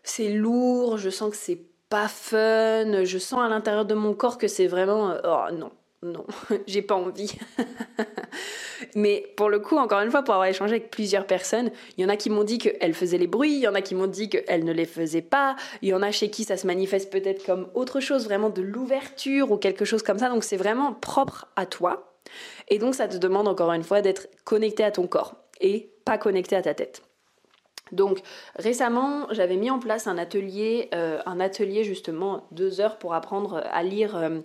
C'est 0.02 0.28
lourd, 0.28 0.98
je 0.98 1.08
sens 1.08 1.30
que 1.30 1.36
c'est 1.36 1.62
pas 1.94 2.08
fun, 2.08 3.04
je 3.04 3.18
sens 3.18 3.38
à 3.38 3.48
l'intérieur 3.48 3.84
de 3.84 3.94
mon 3.94 4.14
corps 4.14 4.36
que 4.36 4.48
c'est 4.48 4.66
vraiment 4.66 5.12
euh, 5.12 5.20
oh 5.22 5.54
non, 5.54 5.70
non, 6.02 6.26
j'ai 6.66 6.82
pas 6.82 6.96
envie. 6.96 7.32
Mais 8.96 9.32
pour 9.36 9.48
le 9.48 9.60
coup, 9.60 9.76
encore 9.76 10.00
une 10.00 10.10
fois, 10.10 10.24
pour 10.24 10.34
avoir 10.34 10.48
échangé 10.48 10.72
avec 10.72 10.90
plusieurs 10.90 11.24
personnes, 11.24 11.70
il 11.96 12.02
y 12.02 12.04
en 12.04 12.08
a 12.08 12.16
qui 12.16 12.30
m'ont 12.30 12.42
dit 12.42 12.58
qu'elles 12.58 12.94
faisaient 12.94 13.16
les 13.16 13.28
bruits, 13.28 13.52
il 13.52 13.60
y 13.60 13.68
en 13.68 13.76
a 13.76 13.80
qui 13.80 13.94
m'ont 13.94 14.08
dit 14.08 14.28
qu'elles 14.28 14.64
ne 14.64 14.72
les 14.72 14.86
faisaient 14.86 15.22
pas, 15.22 15.54
il 15.82 15.90
y 15.90 15.94
en 15.94 16.02
a 16.02 16.10
chez 16.10 16.30
qui 16.30 16.42
ça 16.42 16.56
se 16.56 16.66
manifeste 16.66 17.12
peut-être 17.12 17.46
comme 17.46 17.68
autre 17.74 18.00
chose, 18.00 18.24
vraiment 18.24 18.50
de 18.50 18.62
l'ouverture 18.62 19.52
ou 19.52 19.56
quelque 19.56 19.84
chose 19.84 20.02
comme 20.02 20.18
ça. 20.18 20.28
Donc 20.28 20.42
c'est 20.42 20.56
vraiment 20.56 20.94
propre 20.94 21.46
à 21.54 21.64
toi. 21.64 22.18
Et 22.66 22.80
donc 22.80 22.96
ça 22.96 23.06
te 23.06 23.18
demande 23.18 23.46
encore 23.46 23.72
une 23.72 23.84
fois 23.84 24.00
d'être 24.00 24.26
connecté 24.42 24.82
à 24.82 24.90
ton 24.90 25.06
corps 25.06 25.36
et 25.60 25.92
pas 26.04 26.18
connecté 26.18 26.56
à 26.56 26.62
ta 26.62 26.74
tête. 26.74 27.02
Donc 27.92 28.20
récemment, 28.56 29.26
j'avais 29.30 29.56
mis 29.56 29.70
en 29.70 29.78
place 29.78 30.06
un 30.06 30.16
atelier, 30.16 30.88
euh, 30.94 31.20
un 31.26 31.38
atelier 31.38 31.84
justement 31.84 32.46
deux 32.50 32.80
heures 32.80 32.98
pour 32.98 33.14
apprendre 33.14 33.62
à 33.70 33.82
lire, 33.82 34.16
euh, 34.16 34.40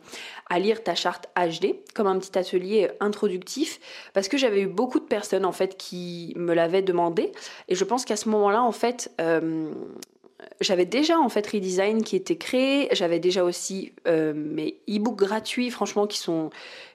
à 0.49 0.59
lire 0.59 0.83
ta 0.83 0.93
charte 0.93 1.29
HD, 1.35 1.75
comme 1.95 2.07
un 2.07 2.19
petit 2.19 2.37
atelier 2.37 2.89
introductif, 2.99 3.79
parce 4.13 4.27
que 4.27 4.37
j'avais 4.37 4.61
eu 4.61 4.67
beaucoup 4.67 4.99
de 4.99 5.05
personnes 5.05 5.45
en 5.45 5.51
fait 5.51 5.77
qui 5.77 6.33
me 6.35 6.53
l'avaient 6.53 6.81
demandé, 6.81 7.31
et 7.69 7.75
je 7.75 7.83
pense 7.85 8.05
qu'à 8.05 8.17
ce 8.17 8.27
moment-là 8.29 8.61
en 8.61 8.73
fait, 8.73 9.11
euh, 9.21 9.71
j'avais 10.61 10.85
déjà 10.85 11.19
en 11.19 11.29
fait 11.29 11.45
Redesign 11.47 12.03
qui 12.03 12.15
était 12.15 12.35
créé, 12.35 12.89
j'avais 12.91 13.19
déjà 13.19 13.43
aussi 13.43 13.93
mes 14.05 14.79
e-books 14.89 15.17
gratuits, 15.17 15.69
franchement 15.69 16.07
qui 16.07 16.17
sont 16.17 16.49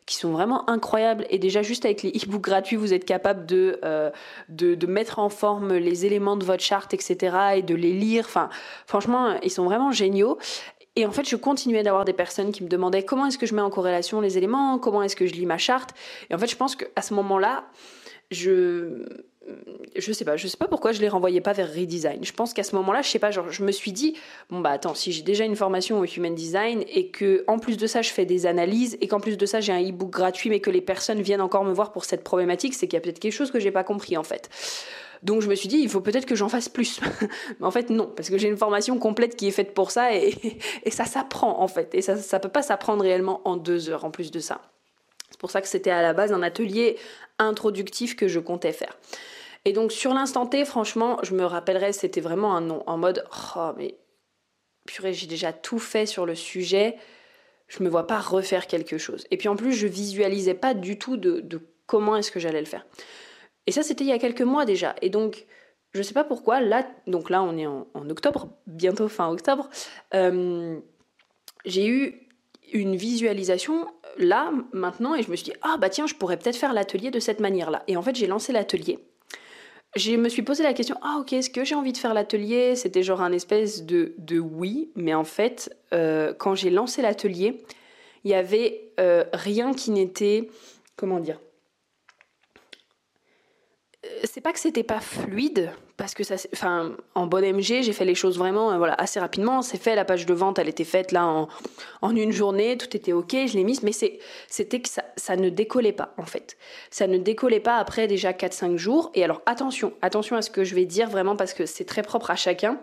qui 0.06 0.16
sont 0.16 0.32
vraiment 0.32 0.68
incroyables. 0.68 1.26
Et 1.30 1.38
déjà, 1.38 1.62
juste 1.62 1.84
avec 1.84 2.02
les 2.02 2.10
e-books 2.10 2.42
gratuits, 2.42 2.76
vous 2.76 2.92
êtes 2.92 3.04
capable 3.04 3.46
de, 3.46 3.80
euh, 3.84 4.10
de, 4.48 4.74
de, 4.74 4.86
mettre 4.86 5.18
en 5.18 5.28
forme 5.28 5.74
les 5.74 6.04
éléments 6.04 6.36
de 6.36 6.44
votre 6.44 6.62
charte, 6.62 6.92
etc. 6.94 7.36
et 7.56 7.62
de 7.62 7.74
les 7.74 7.92
lire. 7.92 8.24
Enfin, 8.26 8.50
franchement, 8.86 9.38
ils 9.42 9.50
sont 9.50 9.64
vraiment 9.64 9.92
géniaux. 9.92 10.38
Et 10.96 11.06
en 11.06 11.10
fait, 11.10 11.28
je 11.28 11.36
continuais 11.36 11.82
d'avoir 11.82 12.04
des 12.04 12.12
personnes 12.12 12.52
qui 12.52 12.62
me 12.62 12.68
demandaient 12.68 13.02
comment 13.02 13.26
est-ce 13.26 13.38
que 13.38 13.46
je 13.46 13.54
mets 13.54 13.62
en 13.62 13.70
corrélation 13.70 14.20
les 14.20 14.38
éléments, 14.38 14.78
comment 14.78 15.02
est-ce 15.02 15.16
que 15.16 15.26
je 15.26 15.32
lis 15.32 15.46
ma 15.46 15.58
charte? 15.58 15.90
Et 16.30 16.34
en 16.34 16.38
fait, 16.38 16.46
je 16.46 16.56
pense 16.56 16.76
qu'à 16.76 17.02
ce 17.02 17.14
moment-là, 17.14 17.64
je 18.30 19.06
je 19.96 20.12
sais 20.12 20.24
pas, 20.24 20.36
je 20.36 20.46
sais 20.46 20.56
pas 20.56 20.68
pourquoi 20.68 20.92
je 20.92 21.00
les 21.00 21.08
renvoyais 21.08 21.40
pas 21.40 21.52
vers 21.52 21.72
redesign. 21.72 22.24
Je 22.24 22.32
pense 22.32 22.52
qu'à 22.52 22.62
ce 22.62 22.74
moment-là, 22.76 23.02
je 23.02 23.08
sais 23.08 23.18
pas, 23.18 23.30
genre, 23.30 23.50
je 23.50 23.62
me 23.64 23.72
suis 23.72 23.92
dit, 23.92 24.16
bon 24.50 24.60
bah 24.60 24.70
attends, 24.70 24.94
si 24.94 25.12
j'ai 25.12 25.22
déjà 25.22 25.44
une 25.44 25.56
formation 25.56 26.00
au 26.00 26.04
human 26.04 26.34
design 26.34 26.84
et 26.88 27.08
que 27.08 27.44
en 27.46 27.58
plus 27.58 27.76
de 27.76 27.86
ça, 27.86 28.02
je 28.02 28.10
fais 28.10 28.24
des 28.24 28.46
analyses 28.46 28.96
et 29.00 29.08
qu'en 29.08 29.20
plus 29.20 29.36
de 29.36 29.46
ça, 29.46 29.60
j'ai 29.60 29.72
un 29.72 29.82
e-book 29.82 30.10
gratuit, 30.10 30.50
mais 30.50 30.60
que 30.60 30.70
les 30.70 30.80
personnes 30.80 31.20
viennent 31.20 31.40
encore 31.40 31.64
me 31.64 31.72
voir 31.72 31.92
pour 31.92 32.04
cette 32.04 32.24
problématique, 32.24 32.74
c'est 32.74 32.86
qu'il 32.86 32.94
y 32.94 32.98
a 32.98 33.00
peut-être 33.00 33.20
quelque 33.20 33.32
chose 33.32 33.50
que 33.50 33.60
j'ai 33.60 33.70
pas 33.70 33.84
compris 33.84 34.16
en 34.16 34.24
fait. 34.24 34.50
Donc 35.22 35.40
je 35.40 35.48
me 35.48 35.54
suis 35.54 35.68
dit, 35.68 35.78
il 35.78 35.88
faut 35.88 36.00
peut-être 36.00 36.26
que 36.26 36.34
j'en 36.34 36.48
fasse 36.48 36.68
plus. 36.68 37.00
mais 37.60 37.66
en 37.66 37.70
fait, 37.70 37.90
non, 37.90 38.12
parce 38.14 38.28
que 38.28 38.38
j'ai 38.38 38.48
une 38.48 38.58
formation 38.58 38.98
complète 38.98 39.36
qui 39.36 39.48
est 39.48 39.52
faite 39.52 39.74
pour 39.74 39.90
ça 39.90 40.14
et, 40.14 40.34
et 40.84 40.90
ça 40.90 41.04
s'apprend 41.04 41.60
en 41.60 41.68
fait. 41.68 41.94
Et 41.94 42.02
ça, 42.02 42.16
ça 42.16 42.40
peut 42.40 42.48
pas 42.48 42.62
s'apprendre 42.62 43.02
réellement 43.02 43.40
en 43.44 43.56
deux 43.56 43.90
heures 43.90 44.04
en 44.04 44.10
plus 44.10 44.30
de 44.30 44.40
ça. 44.40 44.60
C'est 45.30 45.40
pour 45.40 45.50
ça 45.50 45.60
que 45.60 45.68
c'était 45.68 45.90
à 45.90 46.02
la 46.02 46.12
base 46.12 46.32
un 46.32 46.42
atelier 46.42 46.96
introductif 47.38 48.16
que 48.16 48.28
je 48.28 48.38
comptais 48.38 48.72
faire. 48.72 48.96
Et 49.64 49.72
donc 49.72 49.92
sur 49.92 50.12
l'instant 50.12 50.46
T, 50.46 50.64
franchement, 50.64 51.18
je 51.22 51.34
me 51.34 51.44
rappellerai, 51.44 51.92
c'était 51.92 52.20
vraiment 52.20 52.56
un 52.56 52.60
non, 52.60 52.82
en 52.86 52.98
mode 52.98 53.24
oh 53.56 53.70
mais 53.76 53.98
purée, 54.86 55.14
j'ai 55.14 55.26
déjà 55.26 55.52
tout 55.52 55.78
fait 55.78 56.06
sur 56.06 56.26
le 56.26 56.34
sujet, 56.34 56.96
je 57.68 57.82
me 57.82 57.88
vois 57.88 58.06
pas 58.06 58.20
refaire 58.20 58.66
quelque 58.66 58.98
chose. 58.98 59.26
Et 59.30 59.36
puis 59.36 59.48
en 59.48 59.56
plus, 59.56 59.72
je 59.72 59.86
visualisais 59.86 60.54
pas 60.54 60.74
du 60.74 60.98
tout 60.98 61.16
de, 61.16 61.60
comment 61.86 62.16
est-ce 62.16 62.30
que 62.30 62.40
j'allais 62.40 62.60
le 62.60 62.66
faire. 62.66 62.86
Et 63.66 63.72
ça, 63.72 63.82
c'était 63.82 64.04
il 64.04 64.08
y 64.08 64.12
a 64.12 64.18
quelques 64.18 64.42
mois 64.42 64.66
déjà. 64.66 64.94
Et 65.00 65.08
donc, 65.08 65.46
je 65.92 66.02
sais 66.02 66.12
pas 66.12 66.24
pourquoi, 66.24 66.60
là, 66.60 66.86
donc 67.06 67.30
là, 67.30 67.42
on 67.42 67.56
est 67.56 67.66
en, 67.66 67.86
octobre, 68.10 68.50
bientôt 68.66 69.08
fin 69.08 69.30
octobre, 69.30 69.70
euh, 70.12 70.78
j'ai 71.64 71.86
eu 71.86 72.28
une 72.72 72.96
visualisation 72.96 73.86
là, 74.18 74.52
maintenant, 74.72 75.14
et 75.14 75.22
je 75.22 75.30
me 75.30 75.36
suis 75.36 75.44
dit, 75.44 75.56
ah 75.62 75.76
bah 75.78 75.88
tiens, 75.88 76.06
je 76.06 76.14
pourrais 76.14 76.36
peut-être 76.36 76.56
faire 76.56 76.72
l'atelier 76.72 77.10
de 77.10 77.20
cette 77.20 77.40
manière-là. 77.40 77.82
Et 77.88 77.96
en 77.96 78.02
fait, 78.02 78.14
j'ai 78.14 78.26
lancé 78.26 78.52
l'atelier 78.52 78.98
je 79.96 80.16
me 80.16 80.28
suis 80.28 80.42
posé 80.42 80.62
la 80.62 80.74
question, 80.74 80.96
ah 81.02 81.18
ok, 81.20 81.32
est-ce 81.34 81.50
que 81.50 81.64
j'ai 81.64 81.74
envie 81.74 81.92
de 81.92 81.98
faire 81.98 82.14
l'atelier? 82.14 82.76
C'était 82.76 83.02
genre 83.02 83.22
un 83.22 83.32
espèce 83.32 83.84
de, 83.84 84.14
de 84.18 84.38
oui, 84.38 84.90
mais 84.96 85.14
en 85.14 85.24
fait, 85.24 85.76
euh, 85.92 86.32
quand 86.34 86.54
j'ai 86.54 86.70
lancé 86.70 87.02
l'atelier, 87.02 87.62
il 88.24 88.30
y 88.30 88.34
avait 88.34 88.92
euh, 88.98 89.24
rien 89.32 89.72
qui 89.72 89.90
n'était, 89.90 90.48
comment 90.96 91.20
dire, 91.20 91.38
euh, 94.04 94.08
c'est 94.24 94.40
pas 94.40 94.52
que 94.52 94.58
c'était 94.58 94.82
pas 94.82 95.00
fluide, 95.00 95.70
parce 95.96 96.14
que 96.14 96.24
ça, 96.24 96.34
enfin, 96.52 96.96
en 97.14 97.26
bonne 97.26 97.44
MG, 97.44 97.82
j'ai 97.82 97.92
fait 97.92 98.04
les 98.04 98.14
choses 98.14 98.36
vraiment, 98.36 98.72
euh, 98.72 98.78
voilà, 98.78 98.94
assez 98.94 99.20
rapidement. 99.20 99.62
C'est 99.62 99.80
fait, 99.80 99.94
la 99.94 100.04
page 100.04 100.26
de 100.26 100.34
vente, 100.34 100.58
elle 100.58 100.68
était 100.68 100.84
faite 100.84 101.12
là 101.12 101.26
en, 102.02 102.16
une 102.16 102.32
journée, 102.32 102.76
tout 102.76 102.96
était 102.96 103.12
ok, 103.12 103.30
je 103.46 103.54
l'ai 103.54 103.64
mise, 103.64 103.82
mais 103.82 103.92
c'était 103.92 104.80
que 104.80 104.88
ça, 104.88 105.04
ça 105.16 105.36
ne 105.36 105.48
décollait 105.48 105.92
pas 105.92 106.14
en 106.16 106.26
fait. 106.26 106.56
Ça 106.90 107.06
ne 107.06 107.18
décollait 107.18 107.60
pas 107.60 107.76
après 107.76 108.06
déjà 108.06 108.32
4-5 108.32 108.76
jours. 108.76 109.10
Et 109.14 109.22
alors 109.22 109.42
attention, 109.46 109.92
attention 110.02 110.36
à 110.36 110.42
ce 110.42 110.50
que 110.50 110.64
je 110.64 110.74
vais 110.74 110.84
dire 110.84 111.08
vraiment 111.08 111.36
parce 111.36 111.54
que 111.54 111.66
c'est 111.66 111.84
très 111.84 112.02
propre 112.02 112.30
à 112.30 112.36
chacun. 112.36 112.78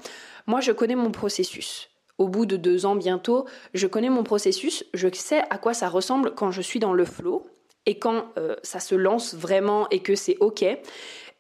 Moi, 0.48 0.62
je 0.62 0.72
connais 0.72 0.96
mon 0.96 1.12
processus. 1.12 1.90
au 2.18 2.28
bout 2.28 2.46
de 2.46 2.56
deux 2.56 2.86
ans 2.86 2.96
bientôt, 2.96 3.46
je 3.74 3.88
connais 3.88 4.10
mon 4.10 4.24
processus, 4.24 4.86
je 4.94 5.08
sais 5.12 5.42
à 5.50 5.58
quoi 5.58 5.74
ça 5.74 5.90
ressemble 5.90 6.36
quand 6.36 6.52
je 6.52 6.62
suis 6.62 6.80
dans 6.80 6.94
le 6.94 7.04
flow 7.04 7.48
et 7.86 7.98
quand 7.98 8.26
euh, 8.38 8.56
ça 8.64 8.80
se 8.80 8.96
lance 8.96 9.34
vraiment 9.34 9.90
et 9.90 10.00
que 10.00 10.16
c'est 10.16 10.38
ok. 10.40 10.64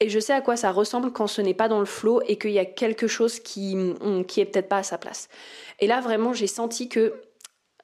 Et 0.01 0.09
je 0.09 0.19
sais 0.19 0.33
à 0.33 0.41
quoi 0.41 0.57
ça 0.57 0.71
ressemble 0.71 1.11
quand 1.11 1.27
ce 1.27 1.41
n'est 1.41 1.53
pas 1.53 1.67
dans 1.67 1.79
le 1.79 1.85
flow 1.85 2.21
et 2.27 2.37
qu'il 2.37 2.51
y 2.51 2.59
a 2.59 2.65
quelque 2.65 3.07
chose 3.07 3.39
qui, 3.39 3.75
mm, 3.75 4.25
qui 4.25 4.41
est 4.41 4.45
peut-être 4.45 4.67
pas 4.67 4.79
à 4.79 4.83
sa 4.83 4.97
place. 4.97 5.29
Et 5.79 5.85
là, 5.85 6.01
vraiment, 6.01 6.33
j'ai 6.33 6.47
senti 6.47 6.89
que 6.89 7.13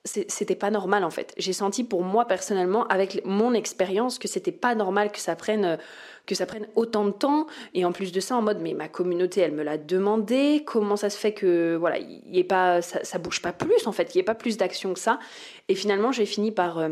c'était 0.03 0.55
pas 0.55 0.71
normal 0.71 1.03
en 1.03 1.09
fait. 1.09 1.33
J'ai 1.38 1.53
senti 1.53 1.83
pour 1.83 2.01
moi 2.01 2.25
personnellement, 2.25 2.88
avec 2.88 3.24
mon 3.25 3.53
expérience, 3.53 4.19
que 4.19 4.27
c'était 4.27 4.51
pas 4.53 4.74
normal 4.74 5.12
que 5.12 5.19
ça 5.19 5.36
prenne 5.36 5.77
que 6.25 6.33
ça 6.33 6.45
prenne 6.45 6.67
autant 6.75 7.05
de 7.05 7.12
temps 7.12 7.47
et 7.74 7.86
en 7.86 7.91
plus 7.93 8.12
de 8.12 8.19
ça 8.19 8.36
en 8.36 8.41
mode 8.41 8.59
mais 8.62 8.74
ma 8.74 8.89
communauté 8.89 9.39
elle 9.39 9.53
me 9.53 9.63
l'a 9.63 9.77
demandé 9.77 10.63
comment 10.65 10.97
ça 10.97 11.09
se 11.09 11.17
fait 11.17 11.31
que 11.31 11.77
voilà 11.77 12.00
il 12.00 12.38
est 12.38 12.43
pas 12.43 12.81
ça, 12.81 13.01
ça, 13.05 13.17
bouge 13.17 13.41
pas 13.41 13.53
plus 13.53 13.88
en 13.88 13.93
fait 13.93 14.13
il 14.13 14.17
y 14.17 14.19
ait 14.19 14.24
pas 14.24 14.36
plus 14.36 14.57
d'action 14.57 14.93
que 14.93 15.00
ça 15.00 15.19
et 15.69 15.75
finalement 15.75 16.12
j'ai 16.12 16.25
fini 16.25 16.51
par 16.51 16.79
euh, 16.79 16.89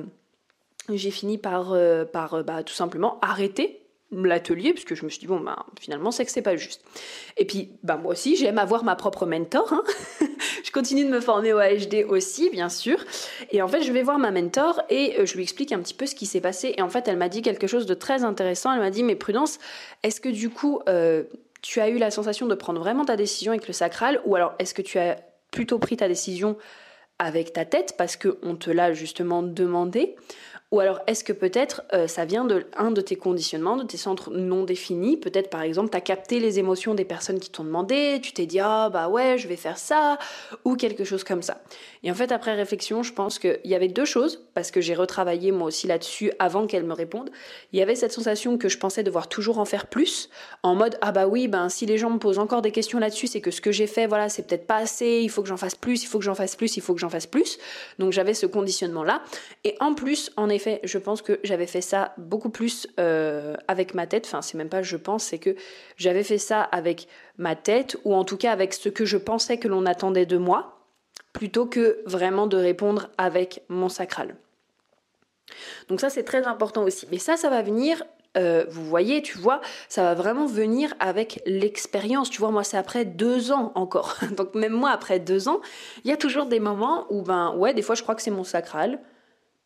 j'ai 0.87 1.11
fini 1.11 1.37
par, 1.37 1.73
euh, 1.73 2.05
par 2.05 2.35
euh, 2.35 2.43
bah, 2.43 2.63
tout 2.63 2.73
simplement 2.73 3.19
arrêter 3.21 3.84
l'atelier 4.23 4.73
parce 4.73 4.85
que 4.85 4.95
je 4.95 5.03
me 5.03 5.09
suis 5.09 5.19
dit 5.19 5.27
bon 5.27 5.39
bah 5.39 5.65
finalement 5.79 6.11
c'est 6.11 6.25
que 6.25 6.31
c'est 6.31 6.41
pas 6.41 6.55
juste. 6.55 6.81
Et 7.37 7.45
puis 7.45 7.71
bah 7.83 7.97
moi 7.97 8.13
aussi 8.13 8.35
j'aime 8.35 8.57
avoir 8.57 8.83
ma 8.83 8.95
propre 8.95 9.25
mentor 9.25 9.73
hein. 9.73 9.83
je 10.63 10.71
continue 10.71 11.03
de 11.03 11.09
me 11.09 11.19
former 11.19 11.53
au 11.53 11.59
HD 11.59 12.05
aussi 12.07 12.49
bien 12.49 12.69
sûr. 12.69 13.03
Et 13.51 13.61
en 13.61 13.67
fait 13.67 13.81
je 13.81 13.91
vais 13.91 14.03
voir 14.03 14.19
ma 14.19 14.31
mentor 14.31 14.81
et 14.89 15.19
euh, 15.19 15.25
je 15.25 15.35
lui 15.35 15.43
explique 15.43 15.71
un 15.71 15.79
petit 15.79 15.93
peu 15.93 16.05
ce 16.05 16.15
qui 16.15 16.25
s'est 16.25 16.41
passé. 16.41 16.73
Et 16.77 16.81
en 16.81 16.89
fait 16.89 17.07
elle 17.07 17.17
m'a 17.17 17.29
dit 17.29 17.41
quelque 17.41 17.67
chose 17.67 17.85
de 17.85 17.93
très 17.93 18.23
intéressant. 18.23 18.71
Elle 18.71 18.79
m'a 18.79 18.91
dit 18.91 19.03
mais 19.03 19.15
prudence 19.15 19.59
est-ce 20.03 20.21
que 20.21 20.29
du 20.29 20.49
coup 20.49 20.79
euh, 20.87 21.23
tu 21.61 21.81
as 21.81 21.89
eu 21.89 21.97
la 21.97 22.11
sensation 22.11 22.45
de 22.45 22.55
prendre 22.55 22.79
vraiment 22.79 23.05
ta 23.05 23.15
décision 23.15 23.51
avec 23.51 23.67
le 23.67 23.73
sacral 23.73 24.21
ou 24.25 24.35
alors 24.35 24.53
est-ce 24.59 24.73
que 24.73 24.83
tu 24.83 24.99
as 24.99 25.17
plutôt 25.51 25.79
pris 25.79 25.97
ta 25.97 26.07
décision 26.07 26.57
avec 27.17 27.53
ta 27.53 27.65
tête 27.65 27.95
parce 27.97 28.17
qu'on 28.17 28.55
te 28.55 28.69
l'a 28.69 28.93
justement 28.93 29.41
demandé? 29.41 30.15
Ou 30.75 30.81
alors 30.81 30.99
est-ce 31.07 31.23
que 31.23 31.31
peut-être 31.31 31.83
euh, 31.93 32.05
ça 32.05 32.25
vient 32.25 32.43
de 32.43 32.65
un 32.75 32.91
de 32.91 32.99
tes 32.99 33.15
conditionnements, 33.15 33.77
de 33.77 33.83
tes 33.83 33.95
centres 33.95 34.29
non 34.31 34.65
définis? 34.65 35.15
Peut-être 35.15 35.49
par 35.49 35.61
exemple 35.61 35.89
tu 35.89 35.95
as 35.95 36.01
capté 36.01 36.41
les 36.41 36.59
émotions 36.59 36.93
des 36.95 37.05
personnes 37.05 37.39
qui 37.39 37.49
t'ont 37.49 37.63
demandé, 37.63 38.19
tu 38.21 38.33
t'es 38.33 38.45
dit 38.45 38.59
ah 38.59 38.89
bah 38.89 39.07
ouais 39.07 39.37
je 39.37 39.47
vais 39.47 39.55
faire 39.55 39.77
ça 39.77 40.19
ou 40.65 40.75
quelque 40.75 41.05
chose 41.05 41.23
comme 41.23 41.41
ça. 41.41 41.61
Et 42.03 42.11
en 42.11 42.13
fait 42.13 42.33
après 42.33 42.55
réflexion 42.55 43.03
je 43.03 43.13
pense 43.13 43.39
qu'il 43.39 43.57
y 43.63 43.73
avait 43.73 43.87
deux 43.87 44.03
choses 44.03 44.43
parce 44.53 44.69
que 44.69 44.81
j'ai 44.81 44.95
retravaillé 44.95 45.53
moi 45.53 45.69
aussi 45.69 45.87
là-dessus 45.87 46.33
avant 46.39 46.67
qu'elle 46.67 46.83
me 46.83 46.93
réponde. 46.93 47.29
Il 47.71 47.79
y 47.79 47.81
avait 47.81 47.95
cette 47.95 48.11
sensation 48.11 48.57
que 48.57 48.67
je 48.67 48.77
pensais 48.77 49.01
devoir 49.01 49.29
toujours 49.29 49.59
en 49.59 49.65
faire 49.65 49.87
plus 49.87 50.29
en 50.61 50.75
mode 50.75 50.97
ah 50.99 51.13
bah 51.13 51.25
oui 51.25 51.47
ben 51.47 51.69
si 51.69 51.85
les 51.85 51.97
gens 51.97 52.09
me 52.09 52.19
posent 52.19 52.39
encore 52.39 52.61
des 52.61 52.71
questions 52.71 52.99
là-dessus 52.99 53.27
c'est 53.27 53.39
que 53.39 53.51
ce 53.51 53.61
que 53.61 53.71
j'ai 53.71 53.87
fait 53.87 54.07
voilà 54.07 54.27
c'est 54.27 54.45
peut-être 54.45 54.67
pas 54.67 54.79
assez, 54.79 55.21
il 55.23 55.29
faut 55.29 55.41
que 55.41 55.47
j'en 55.47 55.55
fasse 55.55 55.75
plus, 55.75 56.03
il 56.03 56.07
faut 56.07 56.19
que 56.19 56.25
j'en 56.25 56.35
fasse 56.35 56.57
plus, 56.57 56.75
il 56.75 56.81
faut 56.81 56.93
que 56.93 56.99
j'en 56.99 57.09
fasse 57.09 57.27
plus. 57.27 57.59
Donc 57.97 58.11
j'avais 58.11 58.33
ce 58.33 58.45
conditionnement 58.45 59.05
là 59.05 59.21
et 59.63 59.77
en 59.79 59.93
plus 59.93 60.33
en 60.35 60.49
effet, 60.49 60.64
je 60.83 60.97
pense 60.97 61.21
que 61.21 61.39
j'avais 61.43 61.67
fait 61.67 61.81
ça 61.81 62.13
beaucoup 62.17 62.49
plus 62.49 62.87
euh, 62.99 63.55
avec 63.67 63.93
ma 63.93 64.07
tête. 64.07 64.25
Enfin, 64.25 64.41
c'est 64.41 64.57
même 64.57 64.69
pas 64.69 64.81
je 64.81 64.97
pense, 64.97 65.23
c'est 65.25 65.39
que 65.39 65.55
j'avais 65.97 66.23
fait 66.23 66.37
ça 66.37 66.61
avec 66.61 67.07
ma 67.37 67.55
tête, 67.55 67.97
ou 68.03 68.13
en 68.13 68.23
tout 68.23 68.37
cas 68.37 68.51
avec 68.51 68.73
ce 68.73 68.89
que 68.89 69.05
je 69.05 69.17
pensais 69.17 69.57
que 69.57 69.67
l'on 69.67 69.85
attendait 69.85 70.25
de 70.25 70.37
moi, 70.37 70.79
plutôt 71.33 71.65
que 71.65 72.01
vraiment 72.05 72.47
de 72.47 72.57
répondre 72.57 73.09
avec 73.17 73.63
mon 73.69 73.89
sacral. 73.89 74.35
Donc 75.89 76.01
ça, 76.01 76.09
c'est 76.09 76.23
très 76.23 76.45
important 76.47 76.83
aussi. 76.83 77.07
Mais 77.11 77.19
ça, 77.19 77.37
ça 77.37 77.49
va 77.49 77.61
venir 77.61 78.03
euh, 78.37 78.65
vous 78.67 78.83
voyez, 78.83 79.21
tu 79.21 79.37
vois, 79.37 79.61
ça 79.87 80.03
va 80.03 80.13
vraiment 80.13 80.45
venir 80.45 80.93
avec 80.99 81.41
l'expérience. 81.45 82.29
Tu 82.29 82.39
vois, 82.39 82.51
moi, 82.51 82.63
c'est 82.63 82.77
après 82.77 83.05
deux 83.05 83.51
ans 83.51 83.71
encore. 83.75 84.17
Donc 84.37 84.55
même 84.55 84.73
moi, 84.73 84.91
après 84.91 85.19
deux 85.19 85.47
ans, 85.47 85.61
il 86.03 86.09
y 86.09 86.13
a 86.13 86.17
toujours 86.17 86.45
des 86.45 86.59
moments 86.59 87.05
où, 87.09 87.21
ben, 87.21 87.53
ouais, 87.55 87.73
des 87.73 87.81
fois, 87.81 87.95
je 87.95 88.03
crois 88.03 88.15
que 88.15 88.21
c'est 88.21 88.31
mon 88.31 88.43
sacral. 88.43 88.99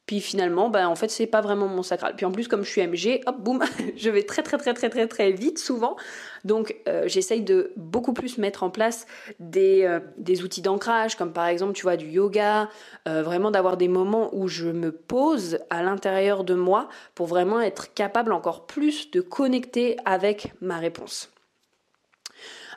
Puis 0.09 0.21
finalement, 0.21 0.71
ben, 0.71 0.87
en 0.87 0.95
fait, 0.95 1.09
c'est 1.09 1.27
pas 1.27 1.39
vraiment 1.39 1.67
mon 1.67 1.83
sacral. 1.83 2.15
Puis 2.15 2.25
en 2.25 2.31
plus, 2.31 2.47
comme 2.47 2.63
je 2.63 2.71
suis 2.71 2.81
MG, 2.81 3.21
hop, 3.27 3.35
boum, 3.41 3.63
je 3.95 4.09
vais 4.09 4.23
très 4.23 4.41
très 4.41 4.57
très 4.57 4.73
très 4.73 4.89
très 4.89 5.05
très 5.05 5.31
vite 5.31 5.59
souvent. 5.59 5.97
Donc 6.43 6.75
euh, 6.87 7.03
j'essaye 7.05 7.41
de 7.41 7.71
beaucoup 7.75 8.13
plus 8.13 8.39
mettre 8.39 8.63
en 8.63 8.71
place 8.71 9.05
des, 9.39 9.83
euh, 9.83 9.99
des 10.17 10.41
outils 10.41 10.63
d'ancrage, 10.63 11.15
comme 11.15 11.31
par 11.31 11.45
exemple, 11.45 11.73
tu 11.73 11.83
vois, 11.83 11.95
du 11.95 12.07
yoga, 12.07 12.69
euh, 13.07 13.21
vraiment 13.21 13.51
d'avoir 13.51 13.77
des 13.77 13.87
moments 13.87 14.31
où 14.33 14.47
je 14.47 14.69
me 14.69 14.91
pose 14.91 15.59
à 15.69 15.83
l'intérieur 15.83 16.43
de 16.43 16.55
moi 16.55 16.89
pour 17.13 17.27
vraiment 17.27 17.61
être 17.61 17.93
capable 17.93 18.33
encore 18.33 18.65
plus 18.65 19.11
de 19.11 19.21
connecter 19.21 19.95
avec 20.05 20.53
ma 20.59 20.79
réponse. 20.79 21.29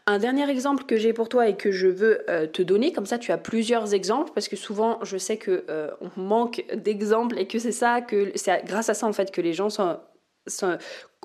Un 0.06 0.18
dernier 0.18 0.50
exemple 0.50 0.84
que 0.84 0.96
j'ai 0.96 1.12
pour 1.12 1.28
toi 1.28 1.48
et 1.48 1.56
que 1.56 1.70
je 1.70 1.86
veux 1.86 2.28
euh, 2.28 2.46
te 2.48 2.60
donner, 2.60 2.92
comme 2.92 3.06
ça 3.06 3.18
tu 3.18 3.30
as 3.30 3.38
plusieurs 3.38 3.94
exemples, 3.94 4.32
parce 4.34 4.48
que 4.48 4.56
souvent 4.56 4.98
je 5.04 5.16
sais 5.16 5.36
que 5.36 5.64
euh, 5.70 5.90
on 6.00 6.20
manque 6.20 6.64
d'exemples 6.74 7.38
et 7.38 7.46
que 7.46 7.60
c'est 7.60 7.72
ça 7.72 8.00
que 8.00 8.32
c'est 8.34 8.64
grâce 8.64 8.88
à 8.88 8.94
ça 8.94 9.06
en 9.06 9.12
fait 9.12 9.30
que 9.30 9.40
les 9.40 9.52
gens 9.52 9.68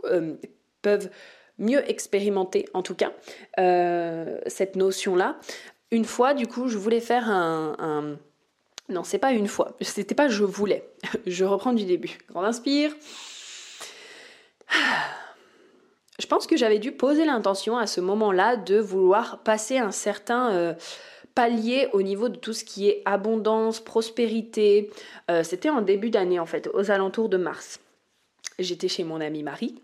euh, 0.06 0.34
peuvent 0.84 1.10
mieux 1.58 1.90
expérimenter 1.90 2.68
en 2.76 2.84
tout 2.84 2.94
cas 2.94 3.12
cette 4.46 4.76
notion-là. 4.76 5.40
Une 5.90 6.06
fois, 6.06 6.34
du 6.34 6.48
coup, 6.48 6.68
je 6.68 6.78
voulais 6.78 7.00
faire 7.00 7.30
un, 7.30 7.76
un... 7.80 8.18
non, 8.94 9.04
c'est 9.04 9.18
pas 9.18 9.32
une 9.32 9.48
fois, 9.48 9.76
c'était 9.82 10.13
pas 10.13 10.28
je 10.28 10.44
voulais. 10.44 10.88
je 11.26 11.46
reprends 11.46 11.74
du 11.74 11.86
début. 11.86 12.20
Grand 12.30 12.44
inspire 12.44 12.92
je 16.19 16.25
pense 16.25 16.47
que 16.47 16.58
j'avais 16.58 16.80
dû 16.80 16.91
poser 16.91 17.25
l'intention 17.25 17.77
à 17.77 17.88
ce 17.88 18.01
moment-là 18.01 18.56
de 18.56 18.77
vouloir 18.80 19.39
passer 19.43 19.77
un 19.77 19.91
certain 19.91 20.51
euh, 20.51 20.73
palier 21.36 21.88
au 21.93 22.01
niveau 22.01 22.30
de 22.30 22.36
tout 22.36 22.53
ce 22.53 22.63
qui 22.63 22.89
est 22.89 23.03
abondance, 23.06 23.80
prospérité. 23.80 24.89
Euh, 25.30 25.43
c'était 25.43 25.69
en 25.69 25.82
début 25.82 26.10
d'année 26.10 26.39
en 26.39 26.47
fait, 26.47 26.69
aux 26.73 26.89
alentours 26.89 27.30
de 27.30 27.38
mars. 27.38 27.80
J'étais 28.58 28.88
chez 28.88 29.03
mon 29.03 29.21
amie 29.21 29.43
Marie. 29.43 29.75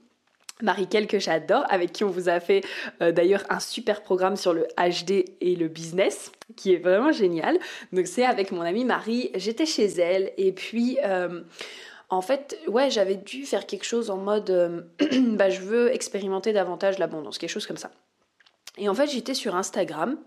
Marie 0.62 0.88
Kel 0.88 1.08
que 1.08 1.20
j'adore, 1.20 1.66
avec 1.70 1.92
qui 1.92 2.04
on 2.04 2.10
vous 2.10 2.30
a 2.30 2.40
fait 2.40 2.64
euh, 3.02 3.12
d'ailleurs 3.12 3.44
un 3.50 3.60
super 3.60 4.02
programme 4.02 4.36
sur 4.36 4.54
le 4.54 4.66
HD 4.78 5.26
et 5.42 5.56
le 5.56 5.68
business, 5.68 6.32
qui 6.56 6.74
est 6.74 6.78
vraiment 6.78 7.12
génial. 7.12 7.60
Donc 7.92 8.08
c'est 8.08 8.26
avec 8.26 8.52
mon 8.52 8.62
amie 8.62 8.86
Marie, 8.86 9.30
j'étais 9.36 9.66
chez 9.66 9.86
elle 9.86 10.32
et 10.38 10.52
puis 10.52 10.98
en 12.14 12.22
fait, 12.22 12.60
ouais, 12.68 12.90
j'avais 12.90 13.16
dû 13.16 13.46
faire 13.46 13.66
quelque 13.66 13.86
chose 13.86 14.10
en 14.10 14.18
mode, 14.18 14.50
euh, 14.50 14.82
bah, 15.36 15.50
je 15.50 15.62
veux 15.62 15.94
expérimenter 15.94 16.54
davantage 16.54 17.00
l'abondance, 17.00 17.38
quelque 17.38 17.50
chose 17.50 17.68
comme 17.68 17.78
ça. 17.78 17.92
Et 18.78 18.90
en 18.90 18.94
fait, 18.94 19.08
j'étais 19.08 19.34
sur 19.34 19.56
Instagram 19.56 20.18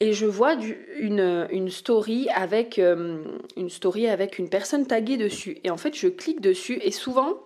et 0.00 0.12
je 0.12 0.26
vois 0.26 0.54
une, 0.98 1.70
story 1.70 2.28
avec 2.34 2.78
euh, 2.78 3.24
une 3.56 3.70
story 3.70 4.08
avec 4.08 4.38
une 4.38 4.48
personne 4.48 4.86
taguée 4.86 5.16
dessus. 5.16 5.58
Et 5.64 5.70
en 5.70 5.76
fait, 5.76 5.94
je 5.94 6.08
clique 6.08 6.40
dessus 6.40 6.78
et 6.82 6.90
souvent, 6.90 7.38